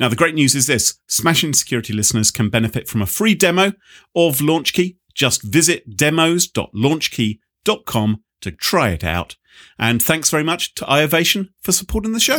Now, 0.00 0.08
the 0.08 0.16
great 0.16 0.34
news 0.34 0.54
is 0.54 0.66
this 0.66 0.98
Smashing 1.08 1.52
Security 1.52 1.92
listeners 1.92 2.30
can 2.30 2.48
benefit 2.50 2.88
from 2.88 3.02
a 3.02 3.06
free 3.06 3.34
demo 3.34 3.72
of 4.14 4.38
LaunchKey. 4.38 4.96
Just 5.14 5.42
visit 5.42 5.96
demos.launchkey.com 5.96 8.22
to 8.40 8.52
try 8.52 8.90
it 8.90 9.02
out. 9.04 9.36
And 9.78 10.00
thanks 10.00 10.30
very 10.30 10.44
much 10.44 10.74
to 10.76 10.84
iOvation 10.84 11.48
for 11.60 11.72
supporting 11.72 12.12
the 12.12 12.20
show. 12.20 12.38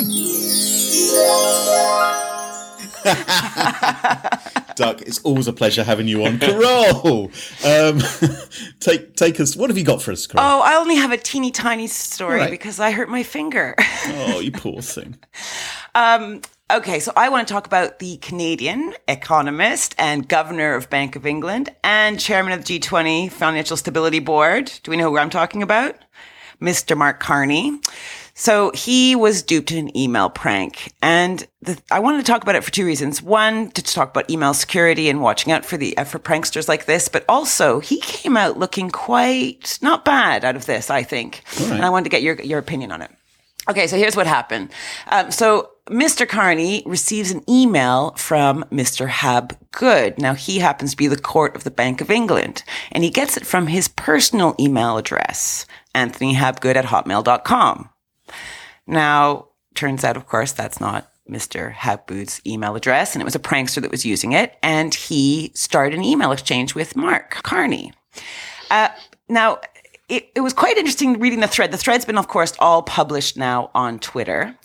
Duck, 4.76 5.02
it's 5.02 5.20
always 5.24 5.48
a 5.48 5.54
pleasure 5.54 5.84
having 5.84 6.08
you 6.08 6.24
on. 6.26 6.40
Carole, 6.40 7.32
um, 7.66 8.00
take 8.80 9.16
take 9.16 9.40
us. 9.40 9.56
What 9.56 9.70
have 9.70 9.78
you 9.78 9.84
got 9.84 10.02
for 10.02 10.12
us, 10.12 10.26
Carole? 10.26 10.46
Oh, 10.48 10.62
I 10.62 10.76
only 10.76 10.96
have 10.96 11.12
a 11.12 11.18
teeny 11.18 11.52
tiny 11.52 11.88
story 11.88 12.40
Right. 12.40 12.52
because 12.52 12.80
I 12.80 12.92
hurt 12.92 13.10
my 13.10 13.24
finger. 13.24 13.76
Oh, 14.08 14.40
you 14.40 14.52
poor 14.54 14.82
thing. 14.82 15.18
Um, 15.96 16.42
okay, 16.72 17.00
so 17.00 17.12
I 17.18 17.30
want 17.30 17.48
to 17.48 17.54
talk 17.54 17.68
about 17.68 18.00
the 18.00 18.18
Canadian 18.18 18.94
economist 19.08 19.96
and 19.98 20.28
governor 20.30 20.76
of 20.76 20.90
Bank 20.90 21.16
of 21.16 21.26
England 21.26 21.76
and 21.84 22.20
chairman 22.20 22.54
of 22.54 22.64
the 22.64 22.80
G20 22.80 23.32
Financial 23.32 23.76
Stability 23.76 24.20
Board. 24.20 24.72
Do 24.84 24.92
we 24.92 24.98
know 24.98 25.10
who 25.10 25.18
I'm 25.18 25.30
talking 25.30 25.62
about? 25.62 25.96
Mr. 26.62 26.98
Mark 26.98 27.20
Carney. 27.20 27.80
So 28.39 28.71
he 28.73 29.17
was 29.17 29.43
duped 29.43 29.69
in 29.69 29.89
an 29.89 29.97
email 29.97 30.30
prank. 30.30 30.93
And 31.02 31.45
the, 31.62 31.78
I 31.91 31.99
wanted 31.99 32.19
to 32.19 32.23
talk 32.23 32.41
about 32.41 32.56
it 32.56 32.63
for 32.63 32.71
two 32.71 32.86
reasons. 32.86 33.21
One, 33.21 33.69
to 33.71 33.84
talk 33.84 34.12
about 34.12 34.30
email 34.30 34.54
security 34.54 35.10
and 35.10 35.21
watching 35.21 35.52
out 35.52 35.65
for 35.65 35.75
the 35.75 35.97
uh, 35.97 36.06
for 36.06 36.19
pranksters 36.19 36.69
like 36.69 36.86
this, 36.86 37.10
but 37.10 37.25
also 37.28 37.82
he 37.82 37.99
came 37.99 38.38
out 38.38 38.58
looking 38.58 38.91
quite 38.91 39.78
not 39.82 40.06
bad 40.06 40.45
out 40.45 40.56
of 40.56 40.67
this, 40.67 40.89
I 40.89 41.04
think. 41.04 41.43
And 41.60 41.84
I 41.84 41.89
wanted 41.89 42.06
to 42.06 42.12
get 42.12 42.21
your 42.21 42.39
your 42.41 42.60
opinion 42.60 42.93
on 42.93 43.02
it. 43.02 43.12
Okay, 43.69 43.88
so 43.88 43.97
here's 43.97 44.15
what 44.15 44.25
happened. 44.25 44.71
Um, 45.10 45.32
so 45.32 45.71
Mr. 45.89 46.28
Carney 46.28 46.82
receives 46.86 47.32
an 47.32 47.43
email 47.49 48.12
from 48.12 48.63
Mr. 48.71 49.10
Hab 49.10 49.58
Good. 49.71 50.17
Now 50.17 50.34
he 50.34 50.60
happens 50.60 50.91
to 50.91 50.97
be 50.97 51.08
the 51.08 51.19
court 51.19 51.58
of 51.58 51.65
the 51.65 51.71
Bank 51.71 51.99
of 51.99 52.10
England, 52.10 52.63
and 52.93 53.04
he 53.04 53.10
gets 53.10 53.36
it 53.36 53.45
from 53.45 53.67
his 53.67 53.89
personal 53.89 54.56
email 54.58 54.97
address, 54.97 55.65
anthonyhabgood 55.93 56.78
at 56.78 56.86
hotmail.com. 56.86 57.89
Now, 58.88 59.48
turns 59.76 60.04
out, 60.04 60.18
of 60.18 60.28
course, 60.28 60.52
that's 60.52 60.80
not 60.80 61.12
Mr. 61.30 61.74
Habgood's 61.74 62.42
email 62.46 62.76
address, 62.76 63.13
and 63.13 63.22
it 63.22 63.26
was 63.26 63.36
a 63.36 63.39
prankster 63.39 63.82
that 63.82 63.92
was 63.92 64.06
using 64.06 64.32
it, 64.32 64.58
and 64.63 64.94
he 64.94 65.52
started 65.54 65.98
an 65.98 66.04
email 66.04 66.32
exchange 66.32 66.76
with 66.76 66.96
Mark 66.96 67.32
Carney. 67.44 67.94
Uh, 68.72 68.89
now, 69.28 69.60
it, 70.10 70.30
it 70.36 70.42
was 70.42 70.54
quite 70.54 70.78
interesting 70.78 71.20
reading 71.20 71.39
the 71.39 71.48
thread. 71.48 71.72
The 71.72 71.78
thread's 71.78 72.06
been, 72.06 72.18
of 72.18 72.28
course, 72.28 72.54
all 72.60 72.82
published 72.82 73.38
now 73.38 73.70
on 73.76 74.00
Twitter. 74.00 74.58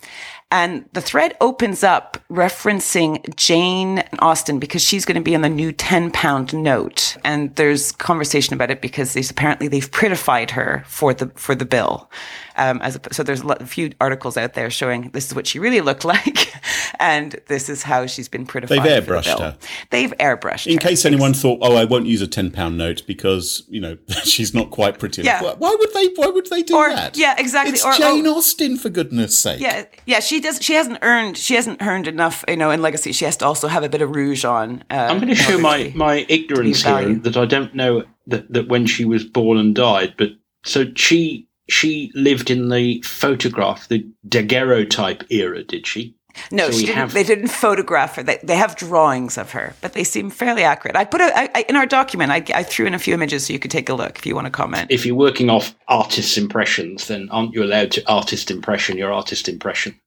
And 0.51 0.87
the 0.93 1.01
thread 1.01 1.35
opens 1.41 1.83
up 1.83 2.17
referencing 2.29 3.35
Jane 3.35 4.03
Austen 4.19 4.59
because 4.59 4.83
she's 4.83 5.03
going 5.03 5.15
to 5.15 5.21
be 5.21 5.35
on 5.35 5.41
the 5.41 5.49
new 5.49 5.71
10 5.71 6.11
pound 6.11 6.53
note. 6.53 7.17
And 7.23 7.55
there's 7.55 7.91
conversation 7.91 8.53
about 8.53 8.71
it 8.71 8.81
because 8.81 9.15
apparently 9.29 9.67
they've 9.67 9.91
prettified 9.91 10.51
her 10.51 10.83
for 10.87 11.13
the, 11.13 11.27
for 11.35 11.55
the 11.55 11.65
bill. 11.65 12.09
Um, 12.57 12.81
as 12.81 12.95
a, 12.95 13.13
so 13.13 13.23
there's 13.23 13.41
a, 13.41 13.65
few 13.65 13.91
articles 13.99 14.37
out 14.37 14.53
there 14.53 14.69
showing 14.69 15.09
this 15.11 15.27
is 15.27 15.35
what 15.35 15.45
she 15.47 15.59
really 15.59 15.81
looked 15.81 16.05
like. 16.15 16.53
and 16.99 17.35
this 17.47 17.69
is 17.69 17.83
how 17.83 18.05
she's 18.05 18.27
been 18.29 18.45
prettified. 18.45 18.83
They've 18.83 19.03
for 19.03 19.13
the 19.13 19.19
airbrushed 19.21 19.39
her. 19.39 19.57
They've 19.89 20.13
airbrushed 20.19 20.67
In 20.67 20.73
her. 20.75 20.79
case 20.79 21.05
anyone 21.05 21.33
thought, 21.33 21.59
"Oh, 21.61 21.75
I 21.75 21.85
won't 21.85 22.05
use 22.05 22.21
a 22.21 22.27
ten 22.27 22.51
pound 22.51 22.77
note 22.77 23.03
because 23.07 23.63
you 23.69 23.81
know 23.81 23.97
she's 24.23 24.53
not 24.53 24.71
quite 24.71 24.99
pretty 24.99 25.21
enough." 25.21 25.41
Yeah. 25.41 25.47
Why- 25.53 25.55
Why 25.57 25.75
would 25.77 25.93
they? 25.93 26.07
Why 26.15 26.27
would 26.27 26.45
they 26.49 26.63
do 26.63 26.75
Or- 26.77 26.89
that? 26.89 27.17
yeah, 27.17 27.35
exactly. 27.37 27.73
It's 27.73 27.85
Or- 27.85 27.93
Jane 27.93 28.25
oh- 28.27 28.37
Austen, 28.37 28.77
for 28.77 28.89
goodness' 28.89 29.37
sake. 29.37 29.59
Yeah, 29.59 29.85
yeah, 30.05 30.19
she 30.19 30.39
does. 30.39 30.61
She 30.61 30.73
hasn't 30.73 30.99
earned. 31.01 31.37
She 31.37 31.55
hasn't 31.55 31.81
earned 31.81 32.07
enough, 32.07 32.43
you 32.47 32.55
know, 32.57 32.71
in 32.71 32.81
legacy. 32.81 33.11
She 33.11 33.25
has 33.25 33.37
to 33.37 33.45
also 33.45 33.67
have 33.67 33.83
a 33.83 33.89
bit 33.89 34.01
of 34.01 34.15
rouge 34.15 34.45
on. 34.45 34.83
Uh, 34.89 34.93
I'm 35.09 35.17
going 35.17 35.29
to 35.29 35.35
show 35.35 35.57
my, 35.57 35.91
my 35.95 36.25
ignorance 36.29 36.83
here 36.83 37.15
that 37.15 37.35
I 37.37 37.45
don't 37.45 37.73
know 37.75 38.03
that, 38.27 38.51
that 38.53 38.67
when 38.67 38.85
she 38.85 39.05
was 39.05 39.23
born 39.25 39.57
and 39.57 39.75
died, 39.75 40.13
but 40.17 40.29
so 40.63 40.85
she 40.95 41.44
she 41.67 42.11
lived 42.15 42.49
in 42.51 42.69
the 42.69 43.01
photograph, 43.01 43.87
the 43.87 44.05
daguerreotype 44.27 45.23
era, 45.29 45.63
did 45.63 45.87
she? 45.87 46.15
No, 46.51 46.69
So 46.69 46.77
she 46.79 46.85
didn't, 46.87 46.97
have- 46.97 47.13
they 47.13 47.23
didn't 47.23 47.47
photograph 47.47 48.15
her. 48.17 48.23
They, 48.23 48.39
they 48.43 48.57
have 48.57 48.75
drawings 48.75 49.37
of 49.37 49.51
her, 49.51 49.73
but 49.81 49.93
they 49.93 50.03
seem 50.03 50.29
fairly 50.29 50.63
accurate. 50.63 50.97
I 50.97 51.05
put 51.05 51.21
a, 51.21 51.31
I, 51.37 51.49
I, 51.55 51.65
in 51.69 51.75
our 51.77 51.85
document. 51.85 52.31
I, 52.31 52.43
I 52.53 52.63
threw 52.63 52.85
in 52.85 52.93
a 52.93 52.99
few 52.99 53.13
images 53.13 53.45
so 53.45 53.53
you 53.53 53.59
could 53.59 53.71
take 53.71 53.87
a 53.87 53.93
look 53.93 54.17
if 54.17 54.25
you 54.25 54.35
want 54.35 54.45
to 54.45 54.51
comment. 54.51 54.91
If 54.91 55.05
you're 55.05 55.15
working 55.15 55.49
off 55.49 55.73
artists' 55.87 56.37
impressions, 56.37 57.07
then 57.07 57.29
aren't 57.31 57.53
you 57.53 57.63
allowed 57.63 57.91
to 57.91 58.11
artist 58.11 58.51
impression 58.51 58.97
your 58.97 59.13
artist 59.13 59.47
impression? 59.47 59.99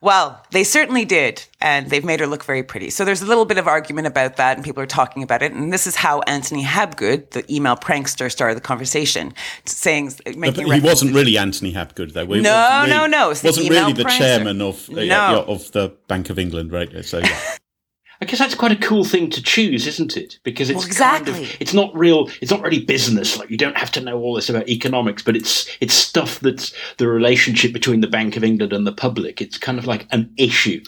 Well, 0.00 0.42
they 0.50 0.64
certainly 0.64 1.04
did, 1.04 1.44
and 1.60 1.90
they've 1.90 2.04
made 2.04 2.20
her 2.20 2.26
look 2.26 2.42
very 2.44 2.62
pretty. 2.62 2.88
So 2.90 3.04
there's 3.04 3.20
a 3.20 3.26
little 3.26 3.44
bit 3.44 3.58
of 3.58 3.66
argument 3.68 4.06
about 4.06 4.36
that, 4.36 4.56
and 4.56 4.64
people 4.64 4.82
are 4.82 4.86
talking 4.86 5.22
about 5.22 5.42
it. 5.42 5.52
And 5.52 5.70
this 5.72 5.86
is 5.86 5.94
how 5.96 6.20
Anthony 6.22 6.64
Habgood, 6.64 7.30
the 7.30 7.44
email 7.54 7.76
prankster, 7.76 8.30
started 8.32 8.56
the 8.56 8.62
conversation, 8.62 9.34
saying, 9.66 10.12
making 10.36 10.66
But 10.66 10.74
he 10.76 10.80
wasn't 10.80 11.14
really 11.14 11.36
Anthony 11.36 11.74
Habgood, 11.74 12.14
though. 12.14 12.26
He 12.26 12.40
No, 12.40 12.50
wasn't 12.52 12.90
no, 12.90 13.06
no, 13.06 13.34
the 13.34 13.46
wasn't 13.46 13.68
really 13.70 13.92
the 13.92 14.04
prankster. 14.04 14.18
chairman 14.18 14.62
of 14.62 14.88
uh, 14.90 15.04
No. 15.04 15.44
of 15.46 15.70
the 15.72 15.94
Bank 16.08 16.30
of 16.30 16.38
England, 16.38 16.72
right? 16.72 17.04
So 17.04 17.18
yeah. 17.18 17.38
I 18.22 18.26
guess 18.26 18.38
that's 18.38 18.54
quite 18.54 18.72
a 18.72 18.76
cool 18.76 19.04
thing 19.04 19.30
to 19.30 19.42
choose, 19.42 19.86
isn't 19.86 20.16
it? 20.16 20.38
Because 20.42 20.68
it's 20.68 20.78
Well, 20.78 20.86
exactly. 20.86 21.32
kind 21.32 21.44
of 21.44 21.56
it's 21.58 21.72
not 21.72 21.94
real. 21.96 22.28
It's 22.42 22.50
not 22.50 22.60
really 22.60 22.84
business. 22.84 23.38
Like 23.38 23.50
you 23.50 23.56
don't 23.56 23.78
have 23.78 23.90
to 23.92 24.00
know 24.00 24.20
all 24.20 24.34
this 24.34 24.50
about 24.50 24.68
economics, 24.68 25.22
but 25.22 25.36
it's 25.36 25.66
it's 25.80 25.94
stuff 25.94 26.38
that's 26.40 26.72
the 26.98 27.08
relationship 27.08 27.72
between 27.72 28.00
the 28.02 28.06
Bank 28.08 28.36
of 28.36 28.44
England 28.44 28.72
and 28.72 28.86
the 28.86 28.92
public. 28.92 29.40
It's 29.40 29.56
kind 29.56 29.78
of 29.78 29.86
like 29.86 30.06
an 30.10 30.30
issue, 30.36 30.82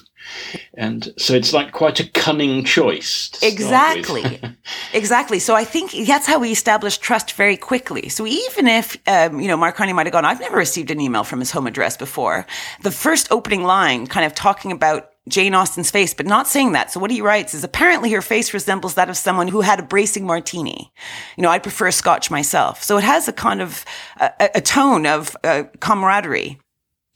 and 0.74 1.12
so 1.16 1.34
it's 1.34 1.52
like 1.52 1.72
quite 1.72 2.00
a 2.00 2.08
cunning 2.10 2.64
choice. 2.64 3.30
Exactly. 3.42 4.40
exactly. 4.92 5.38
So 5.38 5.54
I 5.54 5.64
think 5.64 5.92
that's 6.06 6.26
how 6.26 6.38
we 6.38 6.52
establish 6.52 6.98
trust 6.98 7.32
very 7.32 7.56
quickly. 7.56 8.08
So 8.08 8.26
even 8.26 8.66
if, 8.66 8.96
um, 9.06 9.40
you 9.40 9.48
know, 9.48 9.56
Mark 9.56 9.76
Carney 9.76 9.92
might 9.92 10.06
have 10.06 10.12
gone, 10.12 10.24
I've 10.24 10.40
never 10.40 10.56
received 10.56 10.90
an 10.90 11.00
email 11.00 11.24
from 11.24 11.40
his 11.40 11.50
home 11.50 11.66
address 11.66 11.96
before. 11.96 12.46
The 12.82 12.90
first 12.90 13.30
opening 13.30 13.64
line 13.64 14.06
kind 14.06 14.26
of 14.26 14.34
talking 14.34 14.72
about 14.72 15.11
Jane 15.28 15.54
Austen's 15.54 15.90
face, 15.90 16.14
but 16.14 16.26
not 16.26 16.48
saying 16.48 16.72
that. 16.72 16.90
So 16.90 16.98
what 16.98 17.10
he 17.10 17.20
writes 17.20 17.54
is 17.54 17.62
apparently 17.62 18.10
her 18.12 18.22
face 18.22 18.52
resembles 18.52 18.94
that 18.94 19.08
of 19.08 19.16
someone 19.16 19.48
who 19.48 19.60
had 19.60 19.78
a 19.78 19.84
bracing 19.84 20.26
martini. 20.26 20.92
You 21.36 21.42
know, 21.42 21.48
I 21.48 21.58
prefer 21.58 21.86
a 21.86 21.92
scotch 21.92 22.30
myself. 22.30 22.82
So 22.82 22.98
it 22.98 23.04
has 23.04 23.28
a 23.28 23.32
kind 23.32 23.62
of 23.62 23.84
a, 24.20 24.50
a 24.56 24.60
tone 24.60 25.06
of 25.06 25.36
uh, 25.44 25.64
camaraderie 25.78 26.58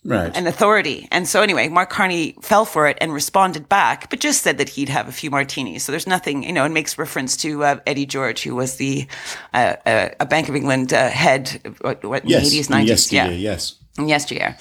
right. 0.07 0.31
and 0.35 0.47
authority. 0.47 1.09
And 1.11 1.29
so 1.29 1.43
anyway, 1.43 1.69
Mark 1.69 1.91
Carney 1.91 2.37
fell 2.43 2.65
for 2.65 2.87
it 2.87 2.97
and 3.01 3.13
responded 3.13 3.69
back, 3.69 4.09
but 4.09 4.21
just 4.21 4.43
said 4.43 4.59
that 4.59 4.69
he'd 4.71 4.89
have 4.89 5.09
a 5.09 5.13
few 5.13 5.31
martinis. 5.31 5.85
So 5.85 5.93
there's 5.93 6.07
nothing, 6.07 6.45
you 6.45 6.53
know, 6.53 6.65
and 6.65 6.73
makes 6.73 6.99
reference 6.99 7.37
to 7.39 7.65
uh, 7.65 7.81
Eddie 7.87 8.07
George, 8.07 8.43
who 8.43 8.55
was 8.55 8.77
the 8.77 9.07
uh, 9.53 9.77
uh, 9.85 10.11
a 10.21 10.27
Bank 10.27 10.49
of 10.49 10.57
England 10.57 10.93
uh, 10.93 11.09
head, 11.09 11.77
what, 11.81 12.05
what 12.05 12.23
in 12.23 12.31
yes, 12.31 12.51
the 12.51 12.61
80s, 12.61 12.69
90s, 12.69 12.87
yesteryear, 12.87 13.25
yeah, 13.25 13.31
yes. 13.31 13.77
In 13.99 14.09
yesteryear. 14.09 14.57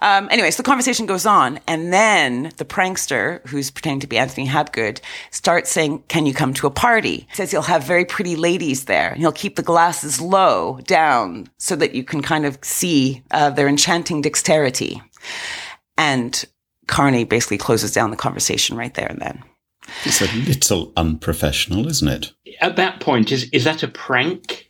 Um, 0.00 0.28
anyway, 0.30 0.50
so 0.50 0.58
the 0.62 0.66
conversation 0.66 1.06
goes 1.06 1.26
on, 1.26 1.58
and 1.66 1.92
then 1.92 2.52
the 2.56 2.64
prankster, 2.64 3.46
who's 3.48 3.70
pretending 3.70 4.00
to 4.00 4.06
be 4.06 4.18
Anthony 4.18 4.46
Habgood, 4.46 5.00
starts 5.30 5.70
saying, 5.70 6.04
"Can 6.08 6.26
you 6.26 6.34
come 6.34 6.54
to 6.54 6.66
a 6.66 6.70
party?" 6.70 7.26
He 7.30 7.34
says 7.34 7.50
he'll 7.50 7.62
have 7.62 7.84
very 7.84 8.04
pretty 8.04 8.36
ladies 8.36 8.84
there, 8.84 9.10
and 9.10 9.18
he'll 9.18 9.32
keep 9.32 9.56
the 9.56 9.62
glasses 9.62 10.20
low 10.20 10.78
down 10.84 11.48
so 11.58 11.76
that 11.76 11.94
you 11.94 12.04
can 12.04 12.22
kind 12.22 12.46
of 12.46 12.58
see 12.62 13.22
uh, 13.30 13.50
their 13.50 13.68
enchanting 13.68 14.22
dexterity. 14.22 15.02
And 15.96 16.44
Carney 16.86 17.24
basically 17.24 17.58
closes 17.58 17.92
down 17.92 18.10
the 18.10 18.16
conversation 18.16 18.76
right 18.76 18.94
there 18.94 19.08
and 19.08 19.20
then. 19.20 19.42
It's 20.04 20.20
a 20.20 20.26
little 20.26 20.92
unprofessional, 20.96 21.88
isn't 21.88 22.08
it? 22.08 22.32
At 22.60 22.76
that 22.76 23.00
point, 23.00 23.32
is 23.32 23.48
is 23.50 23.64
that 23.64 23.82
a 23.82 23.88
prank, 23.88 24.67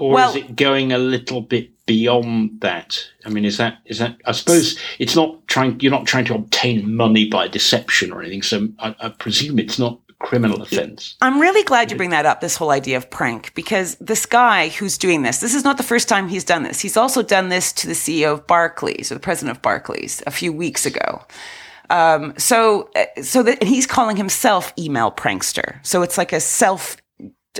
or 0.00 0.12
Well- 0.12 0.30
is 0.30 0.36
it 0.36 0.56
going 0.56 0.92
a 0.92 0.98
little 0.98 1.40
bit 1.40 1.70
beyond 1.86 2.60
that? 2.60 3.02
I 3.24 3.30
mean, 3.30 3.44
is 3.44 3.56
that 3.56 3.78
is 3.86 3.98
that? 3.98 4.16
I 4.26 4.32
suppose 4.32 4.78
it's 4.98 5.16
not 5.16 5.46
trying. 5.48 5.80
You're 5.80 5.90
not 5.90 6.06
trying 6.06 6.26
to 6.26 6.34
obtain 6.34 6.94
money 6.94 7.28
by 7.28 7.48
deception 7.48 8.12
or 8.12 8.20
anything. 8.20 8.42
So 8.42 8.68
I, 8.78 8.94
I 9.00 9.08
presume 9.08 9.58
it's 9.58 9.78
not 9.78 9.98
a 10.08 10.24
criminal 10.24 10.62
offence. 10.62 11.16
I'm 11.22 11.40
really 11.40 11.64
glad 11.64 11.90
you 11.90 11.96
bring 11.96 12.10
that 12.10 12.26
up, 12.26 12.40
this 12.40 12.56
whole 12.56 12.70
idea 12.70 12.96
of 12.96 13.10
prank, 13.10 13.54
because 13.54 13.96
this 13.96 14.26
guy 14.26 14.68
who's 14.68 14.98
doing 14.98 15.22
this, 15.22 15.38
this 15.38 15.54
is 15.54 15.64
not 15.64 15.78
the 15.78 15.82
first 15.82 16.08
time 16.08 16.28
he's 16.28 16.44
done 16.44 16.62
this. 16.62 16.80
He's 16.80 16.96
also 16.96 17.22
done 17.22 17.48
this 17.48 17.72
to 17.74 17.86
the 17.86 17.94
CEO 17.94 18.34
of 18.34 18.46
Barclays 18.46 19.10
or 19.10 19.14
the 19.14 19.20
president 19.20 19.56
of 19.56 19.62
Barclays 19.62 20.22
a 20.26 20.30
few 20.30 20.52
weeks 20.52 20.84
ago. 20.86 21.24
Um, 21.90 22.34
so, 22.36 22.90
uh, 22.94 23.22
so 23.22 23.42
that 23.42 23.62
he's 23.62 23.86
calling 23.86 24.16
himself 24.16 24.74
email 24.78 25.10
prankster. 25.10 25.78
So 25.86 26.02
it's 26.02 26.18
like 26.18 26.34
a 26.34 26.40
self 26.40 26.98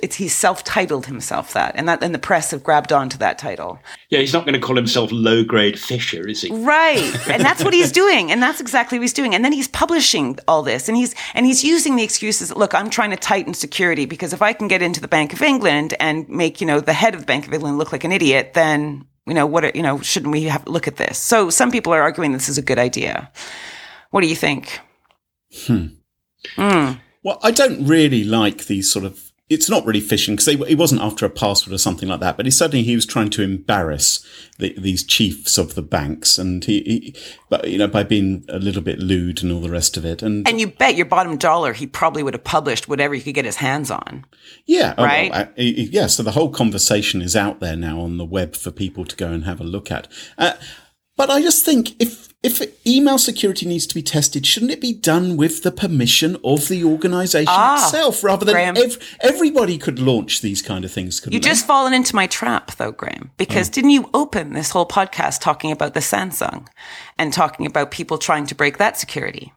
it's 0.02 0.16
he's 0.16 0.34
self-titled 0.34 1.06
himself 1.06 1.52
that, 1.52 1.74
and 1.76 1.88
that 1.88 2.02
and 2.02 2.14
the 2.14 2.18
press 2.18 2.50
have 2.50 2.62
grabbed 2.62 2.92
onto 2.92 3.18
that 3.18 3.38
title. 3.38 3.78
Yeah, 4.10 4.20
he's 4.20 4.32
not 4.32 4.44
going 4.44 4.54
to 4.54 4.60
call 4.60 4.76
himself 4.76 5.10
low 5.12 5.44
grade 5.44 5.74
phisher, 5.74 6.28
is 6.28 6.42
he? 6.42 6.52
Right, 6.52 7.12
and 7.28 7.42
that's 7.42 7.64
what 7.64 7.74
he's 7.74 7.92
doing, 7.92 8.30
and 8.30 8.42
that's 8.42 8.60
exactly 8.60 8.98
what 8.98 9.02
he's 9.02 9.12
doing. 9.12 9.34
And 9.34 9.44
then 9.44 9.52
he's 9.52 9.68
publishing 9.68 10.38
all 10.48 10.62
this, 10.62 10.88
and 10.88 10.96
he's 10.96 11.14
and 11.34 11.46
he's 11.46 11.64
using 11.64 11.96
the 11.96 12.02
excuses. 12.02 12.54
Look, 12.54 12.74
I'm 12.74 12.90
trying 12.90 13.10
to 13.10 13.16
tighten 13.16 13.54
security 13.54 14.06
because 14.06 14.32
if 14.32 14.42
I 14.42 14.52
can 14.52 14.68
get 14.68 14.82
into 14.82 15.00
the 15.00 15.08
Bank 15.08 15.32
of 15.32 15.42
England 15.42 15.94
and 16.00 16.28
make 16.28 16.60
you 16.60 16.66
know 16.66 16.80
the 16.80 16.92
head 16.92 17.14
of 17.14 17.20
the 17.20 17.26
Bank 17.26 17.46
of 17.46 17.52
England 17.52 17.78
look 17.78 17.92
like 17.92 18.04
an 18.04 18.12
idiot, 18.12 18.54
then 18.54 19.06
you 19.26 19.34
know 19.34 19.46
what? 19.46 19.76
You 19.76 19.82
know, 19.82 20.00
shouldn't 20.00 20.32
we 20.32 20.44
have 20.44 20.66
look 20.66 20.88
at 20.88 20.96
this? 20.96 21.18
So 21.18 21.50
some 21.50 21.70
people 21.70 21.92
are 21.92 22.02
arguing 22.02 22.32
this 22.32 22.48
is 22.48 22.58
a 22.58 22.62
good 22.62 22.78
idea. 22.78 23.30
What 24.10 24.22
do 24.22 24.26
you 24.26 24.36
think? 24.36 24.80
Hmm. 25.66 25.86
Mm. 26.56 27.00
Well, 27.22 27.38
I 27.42 27.50
don't 27.50 27.86
really 27.86 28.24
like 28.24 28.66
these 28.66 28.90
sort 28.90 29.04
of. 29.04 29.27
It's 29.50 29.70
not 29.70 29.86
really 29.86 30.00
phishing 30.00 30.36
because 30.36 30.68
he 30.68 30.74
wasn't 30.74 31.00
after 31.00 31.24
a 31.24 31.30
password 31.30 31.74
or 31.74 31.78
something 31.78 32.08
like 32.08 32.20
that, 32.20 32.36
but 32.36 32.44
he 32.44 32.50
certainly 32.50 32.82
he 32.82 32.94
was 32.94 33.06
trying 33.06 33.30
to 33.30 33.42
embarrass 33.42 34.26
the, 34.58 34.74
these 34.76 35.02
chiefs 35.02 35.56
of 35.56 35.74
the 35.74 35.82
banks, 35.82 36.38
and 36.38 36.64
he, 36.64 36.82
he, 36.82 37.14
but 37.48 37.68
you 37.68 37.78
know, 37.78 37.86
by 37.86 38.02
being 38.02 38.44
a 38.48 38.58
little 38.58 38.82
bit 38.82 38.98
lewd 38.98 39.42
and 39.42 39.50
all 39.50 39.60
the 39.60 39.70
rest 39.70 39.96
of 39.96 40.04
it, 40.04 40.22
and 40.22 40.46
and 40.46 40.60
you 40.60 40.66
bet 40.66 40.96
your 40.96 41.06
bottom 41.06 41.38
dollar 41.38 41.72
he 41.72 41.86
probably 41.86 42.22
would 42.22 42.34
have 42.34 42.44
published 42.44 42.88
whatever 42.88 43.14
he 43.14 43.22
could 43.22 43.34
get 43.34 43.44
his 43.44 43.56
hands 43.56 43.90
on. 43.90 44.26
Yeah, 44.66 44.94
right. 45.00 45.30
Oh, 45.32 45.38
well, 45.38 45.48
I, 45.56 45.62
yeah, 45.62 46.08
so 46.08 46.22
the 46.22 46.32
whole 46.32 46.50
conversation 46.50 47.22
is 47.22 47.34
out 47.34 47.60
there 47.60 47.76
now 47.76 48.00
on 48.00 48.18
the 48.18 48.26
web 48.26 48.54
for 48.54 48.70
people 48.70 49.04
to 49.06 49.16
go 49.16 49.28
and 49.28 49.44
have 49.44 49.60
a 49.60 49.64
look 49.64 49.90
at. 49.90 50.08
Uh, 50.36 50.52
but 51.18 51.30
I 51.30 51.42
just 51.42 51.64
think 51.64 52.00
if 52.00 52.28
if 52.44 52.86
email 52.86 53.18
security 53.18 53.66
needs 53.66 53.84
to 53.88 53.94
be 53.96 54.02
tested, 54.02 54.46
shouldn't 54.46 54.70
it 54.70 54.80
be 54.80 54.92
done 54.92 55.36
with 55.36 55.64
the 55.64 55.72
permission 55.72 56.36
of 56.44 56.68
the 56.68 56.84
organisation 56.84 57.48
ah, 57.50 57.84
itself, 57.84 58.22
rather 58.22 58.46
than 58.46 58.78
ev- 58.78 59.16
everybody 59.20 59.76
could 59.76 59.98
launch 59.98 60.40
these 60.40 60.62
kind 60.62 60.84
of 60.84 60.92
things? 60.92 61.20
You 61.28 61.40
just 61.40 61.66
fallen 61.66 61.92
into 61.92 62.14
my 62.14 62.28
trap, 62.28 62.76
though, 62.76 62.92
Graham. 62.92 63.32
Because 63.36 63.68
oh. 63.68 63.72
didn't 63.72 63.90
you 63.90 64.08
open 64.14 64.52
this 64.52 64.70
whole 64.70 64.86
podcast 64.86 65.40
talking 65.40 65.72
about 65.72 65.94
the 65.94 66.00
Samsung 66.00 66.68
and 67.18 67.32
talking 67.32 67.66
about 67.66 67.90
people 67.90 68.16
trying 68.18 68.46
to 68.46 68.54
break 68.54 68.78
that 68.78 68.96
security? 68.96 69.52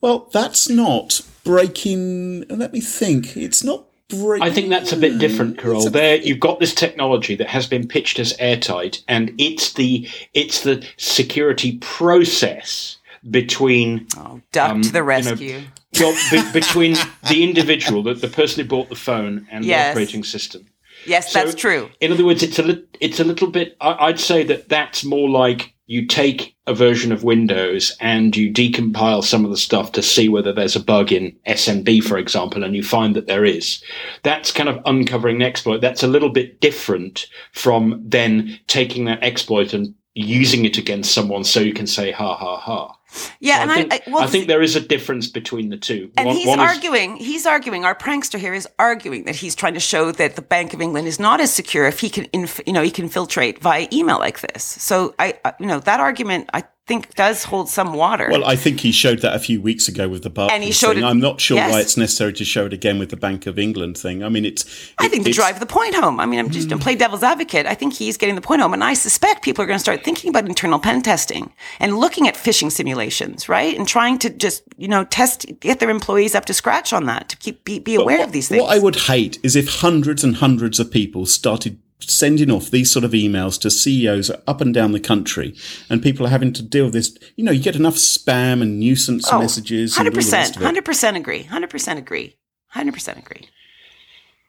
Well, 0.00 0.28
that's 0.32 0.68
not 0.68 1.20
breaking. 1.42 2.46
Let 2.48 2.72
me 2.72 2.80
think. 2.80 3.36
It's 3.36 3.64
not 3.64 3.86
I 4.12 4.50
think 4.50 4.68
that's 4.68 4.92
a 4.92 4.96
bit 4.96 5.18
different, 5.18 5.58
Carole. 5.58 5.88
There, 5.88 6.16
you've 6.16 6.40
got 6.40 6.60
this 6.60 6.74
technology 6.74 7.34
that 7.36 7.48
has 7.48 7.66
been 7.66 7.88
pitched 7.88 8.18
as 8.18 8.34
airtight, 8.38 9.02
and 9.08 9.32
it's 9.38 9.72
the 9.72 10.08
it's 10.34 10.62
the 10.62 10.86
security 10.98 11.78
process 11.78 12.98
between 13.30 14.06
oh, 14.18 14.42
duck 14.52 14.70
um, 14.70 14.82
to 14.82 14.92
the 14.92 15.02
rescue. 15.02 15.62
You 15.92 16.00
know, 16.00 16.12
well, 16.12 16.30
be, 16.30 16.52
between 16.52 16.96
the 17.28 17.42
individual, 17.42 18.02
the, 18.02 18.14
the 18.14 18.28
person 18.28 18.62
who 18.62 18.68
bought 18.68 18.90
the 18.90 18.94
phone, 18.94 19.46
and 19.50 19.64
yes. 19.64 19.86
the 19.86 19.90
operating 19.90 20.22
system. 20.22 20.66
Yes, 21.06 21.32
so, 21.32 21.42
that's 21.42 21.54
true. 21.54 21.90
In 22.00 22.12
other 22.12 22.24
words, 22.24 22.42
it's 22.42 22.58
a 22.58 22.62
li- 22.62 22.84
it's 23.00 23.20
a 23.20 23.24
little 23.24 23.48
bit. 23.48 23.76
I, 23.80 24.06
I'd 24.06 24.20
say 24.20 24.44
that 24.44 24.68
that's 24.68 25.04
more 25.04 25.30
like 25.30 25.73
you 25.86 26.06
take 26.06 26.56
a 26.66 26.74
version 26.74 27.12
of 27.12 27.24
Windows 27.24 27.94
and 28.00 28.34
you 28.34 28.50
decompile 28.52 29.22
some 29.22 29.44
of 29.44 29.50
the 29.50 29.56
stuff 29.56 29.92
to 29.92 30.02
see 30.02 30.28
whether 30.28 30.52
there's 30.52 30.76
a 30.76 30.82
bug 30.82 31.12
in 31.12 31.36
SMB, 31.46 32.02
for 32.02 32.16
example, 32.16 32.64
and 32.64 32.74
you 32.74 32.82
find 32.82 33.14
that 33.14 33.26
there 33.26 33.44
is. 33.44 33.82
That's 34.22 34.50
kind 34.50 34.68
of 34.68 34.80
uncovering 34.86 35.36
an 35.36 35.42
exploit. 35.42 35.80
That's 35.80 36.02
a 36.02 36.08
little 36.08 36.30
bit 36.30 36.60
different 36.60 37.26
from 37.52 38.02
then 38.02 38.58
taking 38.66 39.04
that 39.04 39.22
exploit 39.22 39.74
and 39.74 39.94
using 40.14 40.64
it 40.64 40.78
against 40.78 41.12
someone 41.12 41.44
so 41.44 41.60
you 41.60 41.74
can 41.74 41.86
say 41.86 42.12
ha 42.12 42.34
ha 42.34 42.56
ha. 42.56 42.96
Yeah, 43.40 43.56
so 43.56 43.62
and 43.62 43.70
I 43.70 43.74
think, 43.74 43.92
I, 43.92 43.96
I, 43.96 44.10
well, 44.10 44.22
I, 44.22 44.26
think 44.26 44.48
there 44.48 44.62
is 44.62 44.76
a 44.76 44.80
difference 44.80 45.26
between 45.28 45.68
the 45.68 45.76
two. 45.76 46.10
And 46.16 46.26
one, 46.26 46.36
he's 46.36 46.46
one 46.46 46.60
arguing. 46.60 47.18
Is, 47.18 47.26
he's 47.26 47.46
arguing. 47.46 47.84
Our 47.84 47.94
prankster 47.94 48.38
here 48.38 48.54
is 48.54 48.68
arguing 48.78 49.24
that 49.24 49.36
he's 49.36 49.54
trying 49.54 49.74
to 49.74 49.80
show 49.80 50.12
that 50.12 50.36
the 50.36 50.42
Bank 50.42 50.74
of 50.74 50.80
England 50.80 51.08
is 51.08 51.18
not 51.18 51.40
as 51.40 51.52
secure 51.52 51.86
if 51.86 52.00
he 52.00 52.10
can, 52.10 52.24
inf, 52.32 52.60
you 52.66 52.72
know, 52.72 52.82
he 52.82 52.90
can 52.90 53.08
filtrate 53.08 53.58
via 53.58 53.88
email 53.92 54.18
like 54.18 54.40
this. 54.40 54.64
So 54.64 55.14
I, 55.18 55.38
you 55.60 55.66
know, 55.66 55.80
that 55.80 56.00
argument 56.00 56.50
I 56.52 56.64
think 56.86 57.14
does 57.14 57.44
hold 57.44 57.68
some 57.68 57.94
water. 57.94 58.28
Well, 58.30 58.44
I 58.44 58.56
think 58.56 58.80
he 58.80 58.92
showed 58.92 59.20
that 59.20 59.34
a 59.34 59.38
few 59.38 59.60
weeks 59.60 59.88
ago 59.88 60.08
with 60.08 60.22
the 60.22 60.30
Barclays 60.30 60.54
and 60.54 60.64
he 60.64 60.70
showed 60.70 60.94
thing. 60.94 61.04
It, 61.04 61.06
I'm 61.06 61.18
not 61.18 61.40
sure 61.40 61.56
yes. 61.56 61.72
why 61.72 61.80
it's 61.80 61.96
necessary 61.96 62.34
to 62.34 62.44
show 62.44 62.66
it 62.66 62.74
again 62.74 62.98
with 62.98 63.08
the 63.08 63.16
Bank 63.16 63.46
of 63.46 63.58
England 63.58 63.96
thing. 63.96 64.22
I 64.22 64.28
mean, 64.28 64.44
it's. 64.44 64.64
It, 64.64 64.94
I 64.98 65.08
think 65.08 65.24
to 65.24 65.32
drive 65.32 65.60
the 65.60 65.66
point 65.66 65.94
home. 65.94 66.20
I 66.20 66.26
mean, 66.26 66.38
I'm 66.38 66.50
just 66.50 66.68
mm. 66.68 66.72
to 66.72 66.78
play 66.78 66.94
devil's 66.94 67.22
advocate. 67.22 67.64
I 67.66 67.74
think 67.74 67.94
he's 67.94 68.18
getting 68.18 68.34
the 68.34 68.42
point 68.42 68.60
home, 68.60 68.74
and 68.74 68.84
I 68.84 68.92
suspect 68.92 69.42
people 69.42 69.64
are 69.64 69.66
going 69.66 69.78
to 69.78 69.82
start 69.82 70.04
thinking 70.04 70.28
about 70.28 70.46
internal 70.46 70.78
pen 70.78 71.00
testing 71.00 71.52
and 71.80 71.96
looking 71.96 72.28
at 72.28 72.34
phishing 72.34 72.70
simulations, 72.70 73.48
right, 73.48 73.76
and 73.76 73.88
trying 73.88 74.18
to 74.18 74.30
just 74.30 74.62
you 74.76 74.88
know 74.88 75.04
test 75.04 75.46
get 75.60 75.80
their 75.80 75.90
employees 75.90 76.34
up 76.34 76.44
to 76.46 76.54
scratch 76.54 76.92
on 76.92 77.06
that 77.06 77.30
to 77.30 77.36
keep 77.36 77.64
be, 77.64 77.78
be 77.78 77.94
aware 77.94 78.18
what, 78.18 78.26
of 78.26 78.32
these 78.32 78.48
things. 78.48 78.60
What 78.60 78.76
I 78.76 78.78
would 78.78 78.96
hate 78.96 79.38
is 79.42 79.56
if 79.56 79.80
hundreds 79.80 80.22
and 80.22 80.36
hundreds 80.36 80.78
of 80.78 80.90
people 80.90 81.24
started 81.24 81.78
sending 82.10 82.50
off 82.50 82.70
these 82.70 82.90
sort 82.90 83.04
of 83.04 83.12
emails 83.12 83.60
to 83.60 83.70
CEOs 83.70 84.30
up 84.46 84.60
and 84.60 84.72
down 84.72 84.92
the 84.92 85.00
country, 85.00 85.54
and 85.88 86.02
people 86.02 86.26
are 86.26 86.30
having 86.30 86.52
to 86.54 86.62
deal 86.62 86.84
with 86.84 86.94
this. 86.94 87.16
You 87.36 87.44
know, 87.44 87.52
you 87.52 87.62
get 87.62 87.76
enough 87.76 87.96
spam 87.96 88.62
and 88.62 88.78
nuisance 88.78 89.30
oh, 89.32 89.38
messages. 89.38 89.96
Hundred 89.96 90.14
percent, 90.14 90.56
hundred 90.56 90.84
percent 90.84 91.16
agree. 91.16 91.44
Hundred 91.44 91.70
percent 91.70 91.98
agree. 91.98 92.36
Hundred 92.68 92.94
percent 92.94 93.18
agree. 93.18 93.48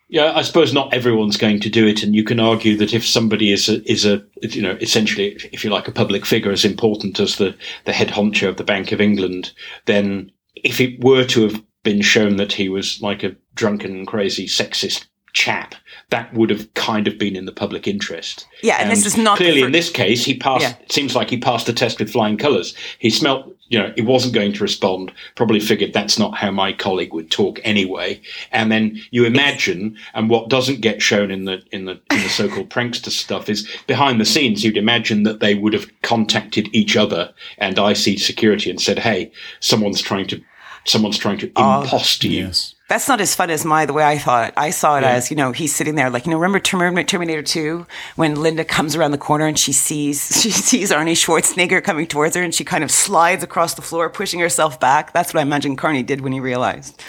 Yeah, 0.08 0.34
I 0.36 0.44
suppose 0.44 0.72
not 0.72 0.94
everyone's 0.94 1.38
going 1.38 1.60
to 1.62 1.70
do 1.70 1.88
it, 1.88 2.04
and 2.04 2.16
you 2.16 2.24
can 2.24 2.40
argue 2.40 2.78
that 2.78 2.94
if 2.94 3.06
somebody 3.06 3.52
is 3.52 3.68
a, 3.70 3.84
is 3.92 4.06
a 4.06 4.24
you 4.42 4.62
know 4.62 4.78
essentially, 4.80 5.38
if 5.52 5.64
you 5.64 5.72
like, 5.72 5.88
a 5.88 5.92
public 5.92 6.26
figure 6.26 6.52
as 6.52 6.66
important 6.66 7.20
as 7.20 7.38
the 7.38 7.56
the 7.86 7.94
head 7.94 8.10
honcho 8.10 8.50
of 8.50 8.58
the 8.58 8.64
Bank 8.64 8.92
of 8.92 9.02
England, 9.02 9.52
then 9.86 10.32
if 10.56 10.80
it 10.80 11.04
were 11.04 11.26
to 11.26 11.44
have 11.44 11.62
been 11.84 12.02
shown 12.02 12.36
that 12.38 12.54
he 12.54 12.70
was 12.70 13.02
like 13.02 13.24
a 13.24 13.36
drunken, 13.56 14.06
crazy, 14.06 14.48
sexist 14.48 15.06
chap, 15.36 15.76
that 16.10 16.34
would 16.34 16.50
have 16.50 16.74
kind 16.74 17.08
of 17.08 17.20
been 17.20 17.36
in 17.36 17.46
the 17.46 17.52
public 17.52 17.88
interest. 17.88 18.48
Yeah, 18.64 18.76
and, 18.76 18.84
and 18.84 18.92
this 18.92 19.06
is 19.06 19.18
not 19.18 19.38
clearly 19.38 19.62
fir- 19.62 19.68
in 19.68 19.72
this 19.72 19.92
case. 19.92 20.26
He 20.26 20.36
passed. 20.36 20.64
Yeah. 20.64 20.76
It 20.82 20.92
seems 20.92 21.16
like 21.16 21.30
he 21.30 21.38
passed 21.38 21.68
the 21.68 21.74
test 21.74 22.00
with 22.00 22.12
flying 22.12 22.38
colours. 22.38 22.74
He 22.98 23.12
smelt. 23.12 23.52
You 23.68 23.80
know, 23.80 23.92
he 23.96 24.04
wasn't 24.04 24.36
going 24.36 24.54
to 24.54 24.64
respond. 24.64 25.12
Probably 25.34 25.60
figured 25.60 25.92
that's 25.92 26.20
not 26.20 26.38
how 26.38 26.52
my 26.52 26.72
colleague 26.72 27.14
would 27.16 27.32
talk 27.32 27.60
anyway. 27.64 28.22
And 28.52 28.72
then 28.72 29.02
you 29.10 29.26
imagine, 29.26 29.98
and 30.14 30.30
what 30.30 30.50
doesn't 30.50 30.82
get 30.82 31.02
shown 31.02 31.32
in 31.32 31.46
the 31.46 31.64
in 31.72 31.86
the 31.86 31.94
in 32.12 32.22
the 32.22 32.30
so-called 32.30 32.70
prankster 32.76 33.10
stuff 33.10 33.50
is 33.50 33.68
behind 33.88 34.22
the 34.22 34.26
scenes. 34.26 34.64
You'd 34.64 34.78
imagine 34.78 35.24
that 35.24 35.40
they 35.40 35.56
would 35.56 35.74
have 35.74 35.90
contacted 36.04 36.70
each 36.74 36.96
other 36.96 37.34
and 37.58 37.78
IC 37.78 38.20
security 38.20 38.70
and 38.70 38.80
said, 38.80 39.00
"Hey, 39.00 39.32
someone's 39.60 40.02
trying 40.02 40.28
to." 40.28 40.42
Someone's 40.88 41.18
trying 41.18 41.40
to 41.40 41.52
uh, 41.56 41.82
impost 41.82 42.24
you. 42.24 42.44
Yes 42.46 42.75
that's 42.88 43.08
not 43.08 43.20
as 43.20 43.34
fun 43.34 43.50
as 43.50 43.66
my 43.66 43.86
the 43.86 43.94
way 43.94 44.04
I 44.04 44.18
thought. 44.18 44.54
I 44.56 44.70
saw 44.70 44.98
it 44.98 45.02
yeah. 45.02 45.12
as 45.12 45.32
you 45.32 45.38
know 45.38 45.52
he's 45.52 45.76
sitting 45.76 45.96
there 45.96 46.10
like 46.10 46.26
you 46.26 46.32
know 46.32 46.38
remember 46.38 46.60
Terminator 46.60 47.42
Two 47.42 47.88
when 48.16 48.36
Linda 48.36 48.64
comes 48.64 48.96
around 48.96 49.12
the 49.12 49.18
corner 49.18 49.48
and 49.48 49.58
she 49.58 49.72
sees 49.72 50.42
she 50.42 50.52
sees 50.52 50.92
Arnie 50.92 51.14
Schwarzenegger 51.14 51.84
coming 51.84 52.06
towards 52.06 52.36
her 52.36 52.44
and 52.44 52.54
she 52.54 52.64
kind 52.64 52.84
of 52.84 52.92
slides 52.92 53.44
across 53.44 53.74
the 53.74 53.82
floor 53.82 54.10
pushing 54.10 54.40
herself 54.40 54.80
back. 54.80 55.14
That's 55.14 55.34
what 55.34 55.40
I 55.40 55.44
imagine 55.44 55.76
Carney 55.76 56.04
did 56.04 56.22
when 56.22 56.32
he 56.32 56.40
realized, 56.40 57.02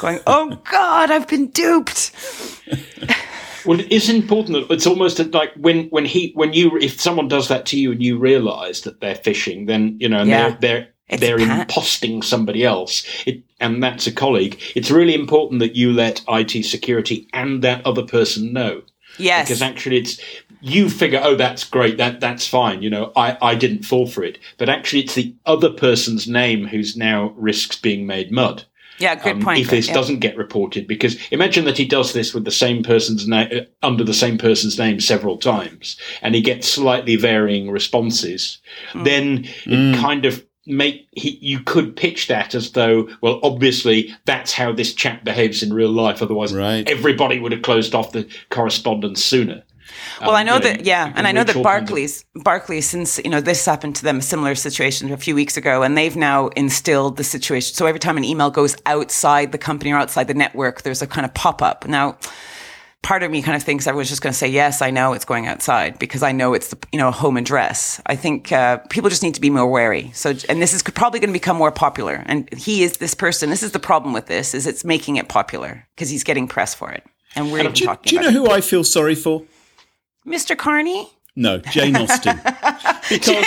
going, 0.00 0.18
"Oh 0.26 0.60
God, 0.70 1.10
I've 1.10 1.28
been 1.28 1.48
duped." 1.48 2.12
well, 3.64 3.78
it 3.78 3.92
is 3.92 4.08
important 4.10 4.68
that 4.68 4.74
it's 4.74 4.86
almost 4.86 5.20
like 5.32 5.52
when 5.54 5.86
when 5.90 6.04
he 6.04 6.32
when 6.34 6.52
you 6.52 6.76
if 6.78 7.00
someone 7.00 7.28
does 7.28 7.46
that 7.46 7.64
to 7.66 7.78
you 7.78 7.92
and 7.92 8.02
you 8.02 8.18
realize 8.18 8.80
that 8.82 9.00
they're 9.00 9.14
phishing, 9.14 9.68
then 9.68 9.96
you 10.00 10.08
know 10.08 10.24
yeah. 10.24 10.48
they're 10.48 10.58
they're 10.60 10.88
it's 11.12 11.20
they're 11.20 11.38
imposting 11.38 12.24
somebody 12.24 12.64
else. 12.64 13.04
It, 13.26 13.42
and 13.62 13.82
that's 13.82 14.06
a 14.06 14.12
colleague. 14.12 14.60
It's 14.74 14.90
really 14.90 15.14
important 15.14 15.60
that 15.60 15.76
you 15.76 15.92
let 15.92 16.22
IT 16.28 16.64
security 16.64 17.28
and 17.32 17.62
that 17.62 17.84
other 17.86 18.02
person 18.02 18.52
know. 18.52 18.82
Yes. 19.18 19.48
Because 19.48 19.62
actually 19.62 19.98
it's 19.98 20.20
you 20.60 20.88
figure, 20.88 21.20
oh, 21.22 21.34
that's 21.34 21.64
great, 21.64 21.96
that 21.96 22.20
that's 22.20 22.46
fine. 22.46 22.82
You 22.82 22.90
know, 22.90 23.12
I, 23.16 23.36
I 23.42 23.54
didn't 23.54 23.84
fall 23.84 24.06
for 24.06 24.22
it. 24.22 24.38
But 24.58 24.68
actually 24.68 25.02
it's 25.02 25.14
the 25.14 25.34
other 25.46 25.70
person's 25.70 26.28
name 26.28 26.66
who's 26.66 26.96
now 26.96 27.34
risks 27.36 27.76
being 27.76 28.06
made 28.06 28.30
mud. 28.30 28.64
Yeah, 28.98 29.16
good 29.16 29.36
um, 29.36 29.42
point. 29.42 29.58
If 29.58 29.70
this 29.70 29.88
yeah. 29.88 29.94
doesn't 29.94 30.20
get 30.20 30.36
reported, 30.36 30.86
because 30.86 31.16
imagine 31.30 31.64
that 31.64 31.78
he 31.78 31.84
does 31.84 32.12
this 32.12 32.32
with 32.32 32.44
the 32.44 32.52
same 32.52 32.82
person's 32.82 33.26
name 33.26 33.48
uh, 33.52 33.86
under 33.86 34.04
the 34.04 34.14
same 34.14 34.38
person's 34.38 34.78
name 34.78 35.00
several 35.00 35.38
times, 35.38 35.96
and 36.20 36.34
he 36.34 36.40
gets 36.40 36.68
slightly 36.68 37.16
varying 37.16 37.70
responses, 37.70 38.58
mm. 38.92 39.04
then 39.04 39.44
it 39.64 39.96
mm. 39.96 40.00
kind 40.00 40.24
of 40.24 40.44
make 40.66 41.08
he, 41.12 41.38
you 41.40 41.60
could 41.60 41.96
pitch 41.96 42.28
that 42.28 42.54
as 42.54 42.72
though 42.72 43.08
well 43.20 43.40
obviously 43.42 44.14
that's 44.26 44.52
how 44.52 44.72
this 44.72 44.94
chap 44.94 45.24
behaves 45.24 45.62
in 45.62 45.72
real 45.72 45.90
life 45.90 46.22
otherwise 46.22 46.54
right. 46.54 46.88
everybody 46.88 47.38
would 47.38 47.52
have 47.52 47.62
closed 47.62 47.94
off 47.94 48.12
the 48.12 48.28
correspondence 48.50 49.24
sooner 49.24 49.62
well, 50.20 50.30
um, 50.30 50.36
I 50.36 50.42
know 50.42 50.58
that, 50.58 50.84
yeah, 50.84 51.12
and 51.16 51.26
I 51.26 51.32
know 51.32 51.44
that 51.44 51.62
Barclays, 51.62 52.24
Barclays, 52.34 52.88
since 52.88 53.18
you 53.18 53.30
know 53.30 53.40
this 53.40 53.64
happened 53.66 53.96
to 53.96 54.04
them, 54.04 54.18
a 54.18 54.22
similar 54.22 54.54
situation 54.54 55.12
a 55.12 55.16
few 55.16 55.34
weeks 55.34 55.56
ago, 55.56 55.82
and 55.82 55.96
they've 55.96 56.16
now 56.16 56.48
instilled 56.48 57.16
the 57.16 57.24
situation. 57.24 57.74
So 57.74 57.86
every 57.86 58.00
time 58.00 58.16
an 58.16 58.24
email 58.24 58.50
goes 58.50 58.76
outside 58.86 59.52
the 59.52 59.58
company 59.58 59.92
or 59.92 59.96
outside 59.96 60.28
the 60.28 60.34
network, 60.34 60.82
there's 60.82 61.02
a 61.02 61.06
kind 61.06 61.24
of 61.24 61.34
pop 61.34 61.62
up. 61.62 61.86
Now, 61.86 62.16
part 63.02 63.22
of 63.22 63.30
me 63.30 63.42
kind 63.42 63.56
of 63.56 63.62
thinks 63.62 63.86
everyone's 63.86 64.08
just 64.08 64.22
going 64.22 64.32
to 64.32 64.38
say, 64.38 64.48
yes, 64.48 64.80
I 64.80 64.90
know 64.90 65.12
it's 65.12 65.24
going 65.24 65.46
outside 65.46 65.98
because 65.98 66.22
I 66.22 66.32
know 66.32 66.54
it's 66.54 66.68
the, 66.68 66.78
you 66.92 66.98
know, 66.98 67.10
home 67.10 67.36
address. 67.36 68.00
I 68.06 68.16
think 68.16 68.52
uh, 68.52 68.78
people 68.90 69.10
just 69.10 69.22
need 69.22 69.34
to 69.34 69.40
be 69.40 69.50
more 69.50 69.66
wary. 69.66 70.10
So, 70.14 70.34
and 70.48 70.62
this 70.62 70.72
is 70.72 70.82
probably 70.82 71.20
going 71.20 71.30
to 71.30 71.32
become 71.32 71.56
more 71.56 71.72
popular. 71.72 72.22
And 72.26 72.52
he 72.54 72.84
is 72.84 72.98
this 72.98 73.14
person. 73.14 73.50
This 73.50 73.62
is 73.62 73.72
the 73.72 73.80
problem 73.80 74.14
with 74.14 74.26
this 74.26 74.54
is 74.54 74.66
it's 74.66 74.84
making 74.84 75.16
it 75.16 75.28
popular 75.28 75.86
because 75.94 76.10
he's 76.10 76.24
getting 76.24 76.46
press 76.46 76.74
for 76.74 76.90
it. 76.90 77.04
And 77.34 77.50
we're 77.50 77.60
even 77.60 77.72
Do, 77.72 77.84
talking 77.84 78.10
do 78.10 78.16
you 78.16 78.22
know 78.22 78.28
about 78.28 78.50
who 78.50 78.50
I 78.50 78.60
feel 78.60 78.84
sorry 78.84 79.14
for? 79.14 79.42
Mr. 80.26 80.56
Carney. 80.56 81.10
No, 81.34 81.58
Jane 81.58 81.96
Austen. 81.96 82.38
because 83.08 83.46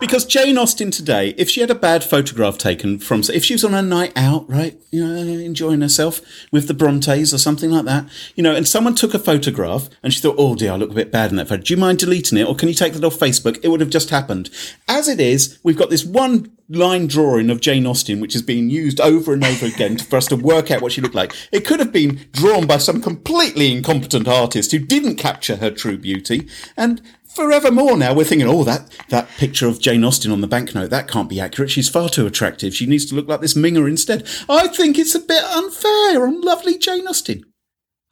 because 0.00 0.24
Jane 0.24 0.58
Austen 0.58 0.90
today, 0.90 1.34
if 1.38 1.48
she 1.48 1.60
had 1.60 1.70
a 1.70 1.74
bad 1.74 2.02
photograph 2.02 2.58
taken 2.58 2.98
from, 2.98 3.20
if 3.32 3.44
she 3.44 3.54
was 3.54 3.64
on 3.64 3.74
a 3.74 3.82
night 3.82 4.12
out, 4.16 4.48
right, 4.50 4.76
you 4.90 5.06
know, 5.06 5.14
enjoying 5.14 5.82
herself 5.82 6.20
with 6.50 6.66
the 6.66 6.74
Brontes 6.74 7.32
or 7.32 7.38
something 7.38 7.70
like 7.70 7.84
that, 7.84 8.08
you 8.34 8.42
know, 8.42 8.54
and 8.56 8.66
someone 8.66 8.96
took 8.96 9.14
a 9.14 9.20
photograph 9.20 9.88
and 10.02 10.12
she 10.12 10.20
thought, 10.20 10.34
oh 10.36 10.56
dear, 10.56 10.72
I 10.72 10.76
look 10.76 10.90
a 10.90 10.94
bit 10.94 11.12
bad 11.12 11.30
in 11.30 11.36
that 11.36 11.48
photo. 11.48 11.62
Do 11.62 11.74
you 11.74 11.78
mind 11.78 11.98
deleting 11.98 12.38
it, 12.38 12.46
or 12.46 12.56
can 12.56 12.68
you 12.68 12.74
take 12.74 12.94
that 12.94 13.04
off 13.04 13.18
Facebook? 13.18 13.60
It 13.62 13.68
would 13.68 13.80
have 13.80 13.90
just 13.90 14.10
happened. 14.10 14.50
As 14.88 15.06
it 15.06 15.20
is, 15.20 15.60
we've 15.62 15.78
got 15.78 15.90
this 15.90 16.04
one 16.04 16.56
line 16.68 17.06
drawing 17.06 17.50
of 17.50 17.60
Jane 17.60 17.86
Austen, 17.86 18.20
which 18.20 18.34
is 18.34 18.42
being 18.42 18.68
used 18.68 19.00
over 19.00 19.32
and 19.32 19.44
over 19.44 19.66
again 19.66 19.98
for 19.98 20.16
us 20.16 20.26
to 20.26 20.36
work 20.36 20.70
out 20.70 20.82
what 20.82 20.92
she 20.92 21.00
looked 21.00 21.14
like. 21.14 21.32
It 21.52 21.64
could 21.64 21.78
have 21.78 21.92
been 21.92 22.26
drawn 22.32 22.66
by 22.66 22.78
some 22.78 23.00
completely 23.00 23.72
incompetent 23.72 24.26
artist 24.26 24.72
who 24.72 24.78
didn't 24.78 25.16
capture 25.16 25.56
her 25.56 25.70
true 25.70 25.96
beauty. 25.96 26.48
And 26.76 26.95
forevermore 27.36 27.96
now 27.96 28.14
we're 28.14 28.24
thinking, 28.24 28.48
oh, 28.48 28.64
that, 28.64 28.90
that 29.10 29.28
picture 29.36 29.68
of 29.68 29.80
Jane 29.80 30.02
Austen 30.02 30.32
on 30.32 30.40
the 30.40 30.46
banknote, 30.46 30.90
that 30.90 31.08
can't 31.08 31.28
be 31.28 31.38
accurate. 31.38 31.70
She's 31.70 31.88
far 31.88 32.08
too 32.08 32.26
attractive. 32.26 32.74
She 32.74 32.86
needs 32.86 33.04
to 33.06 33.14
look 33.14 33.28
like 33.28 33.40
this 33.40 33.54
Minger 33.54 33.88
instead. 33.88 34.26
I 34.48 34.68
think 34.68 34.98
it's 34.98 35.14
a 35.14 35.20
bit 35.20 35.44
unfair 35.44 36.26
on 36.26 36.40
lovely 36.40 36.78
Jane 36.78 37.06
Austen. 37.06 37.44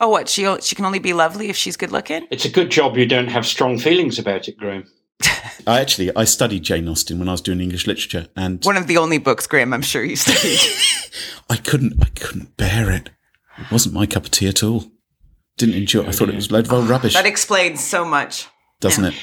Oh, 0.01 0.09
what? 0.09 0.29
She 0.29 0.45
she 0.61 0.75
can 0.75 0.85
only 0.85 0.99
be 0.99 1.13
lovely 1.13 1.49
if 1.49 1.57
she's 1.57 1.77
good 1.77 1.93
looking. 1.93 2.27
It's 2.31 2.45
a 2.45 2.51
good 2.51 2.71
job 2.71 2.97
you 2.97 3.07
don't 3.07 3.29
have 3.29 3.47
strong 3.47 3.79
feelings 3.79 4.19
about 4.19 4.49
it, 4.49 4.59
Graham. 4.59 4.85
I 5.67 5.81
actually, 5.81 6.15
I 6.15 6.25
studied 6.25 6.63
Jane 6.65 6.89
Austen 6.89 7.19
when 7.19 7.29
I 7.29 7.33
was 7.33 7.41
doing 7.41 7.61
English 7.61 7.87
literature 7.87 8.27
and 8.37 8.63
One 8.65 8.77
of 8.77 8.87
the 8.87 8.99
only 8.99 9.19
books, 9.19 9.47
Graham, 9.47 9.73
I'm 9.73 9.83
sure 9.83 10.05
you 10.05 10.17
studied. 10.17 10.59
I 11.51 11.57
couldn't, 11.57 11.95
I 12.03 12.09
couldn't 12.11 12.57
bear 12.57 12.91
it. 12.91 13.11
It 13.59 13.71
wasn't 13.71 13.95
my 13.95 14.07
cup 14.07 14.25
of 14.25 14.31
tea 14.33 14.49
at 14.49 14.63
all. 14.63 14.85
Didn't 15.57 15.77
enjoy 15.77 16.03
it. 16.03 16.09
I 16.09 16.13
thought 16.13 16.29
it 16.29 16.35
was 16.35 16.51
a 16.51 16.53
load 16.53 16.67
of 16.67 16.73
old 16.73 16.89
rubbish. 16.89 17.15
that 17.15 17.27
explains 17.27 17.83
so 17.83 18.05
much. 18.05 18.49
Doesn't 18.85 19.07
it? 19.07 19.15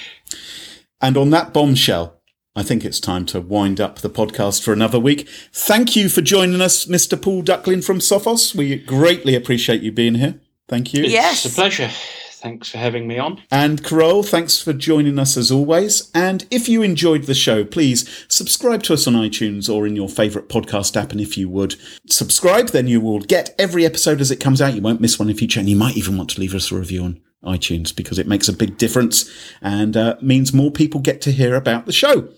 And 1.02 1.18
on 1.18 1.30
that 1.30 1.54
bombshell, 1.54 2.20
I 2.56 2.64
think 2.64 2.84
it's 2.84 3.00
time 3.00 3.28
to 3.28 3.40
wind 3.40 3.80
up 3.80 4.00
the 4.00 4.10
podcast 4.10 4.64
for 4.64 4.74
another 4.74 5.00
week. 5.00 5.30
Thank 5.54 5.96
you 5.96 6.10
for 6.10 6.22
joining 6.22 6.62
us, 6.62 6.86
Mr. 6.86 7.22
Paul 7.22 7.44
Ducklin 7.44 7.84
from 7.84 8.00
Sophos. 8.00 8.56
We 8.56 8.76
greatly 8.76 9.36
appreciate 9.36 9.84
you 9.84 9.92
being 9.92 10.16
here. 10.16 10.40
Thank 10.68 10.96
you. 10.96 11.04
Yes. 11.04 11.46
It's 11.46 11.54
a 11.54 11.56
pleasure. 11.56 11.90
Thanks 11.90 12.70
for 12.70 12.80
having 12.80 13.08
me 13.08 13.20
on. 13.20 13.40
And 13.52 13.84
Carole, 13.84 14.24
thanks 14.24 14.60
for 14.60 14.74
joining 14.74 15.20
us 15.20 15.38
as 15.38 15.52
always. 15.52 16.10
And 16.16 16.48
if 16.50 16.68
you 16.68 16.82
enjoyed 16.82 17.26
the 17.26 17.36
show, 17.36 17.64
please 17.64 18.26
subscribe 18.30 18.82
to 18.84 18.94
us 18.96 19.06
on 19.06 19.14
iTunes 19.14 19.72
or 19.72 19.86
in 19.86 19.96
your 19.96 20.10
favourite 20.10 20.50
podcast 20.50 21.00
app. 21.00 21.12
And 21.12 21.22
if 21.22 21.38
you 21.38 21.50
would 21.50 21.76
subscribe, 22.10 22.70
then 22.70 22.88
you 22.88 23.00
will 23.00 23.20
get 23.20 23.54
every 23.60 23.86
episode 23.86 24.22
as 24.22 24.32
it 24.32 24.40
comes 24.40 24.60
out. 24.60 24.74
You 24.74 24.82
won't 24.82 25.02
miss 25.02 25.20
one 25.20 25.30
in 25.30 25.38
future. 25.38 25.60
And 25.60 25.70
you 25.70 25.76
might 25.76 25.98
even 25.98 26.18
want 26.18 26.32
to 26.32 26.40
leave 26.40 26.56
us 26.56 26.72
a 26.72 26.76
review 26.76 27.04
on 27.04 27.22
iTunes 27.44 27.96
because 27.96 28.20
it 28.20 28.28
makes 28.28 28.48
a 28.48 28.54
big 28.54 28.78
difference 28.78 29.30
and 29.62 29.98
uh, 29.98 30.16
means 30.22 30.54
more 30.54 30.72
people 30.72 31.00
get 31.00 31.22
to 31.22 31.32
hear 31.32 31.56
about 31.56 31.86
the 31.86 31.92
show. 31.92 32.30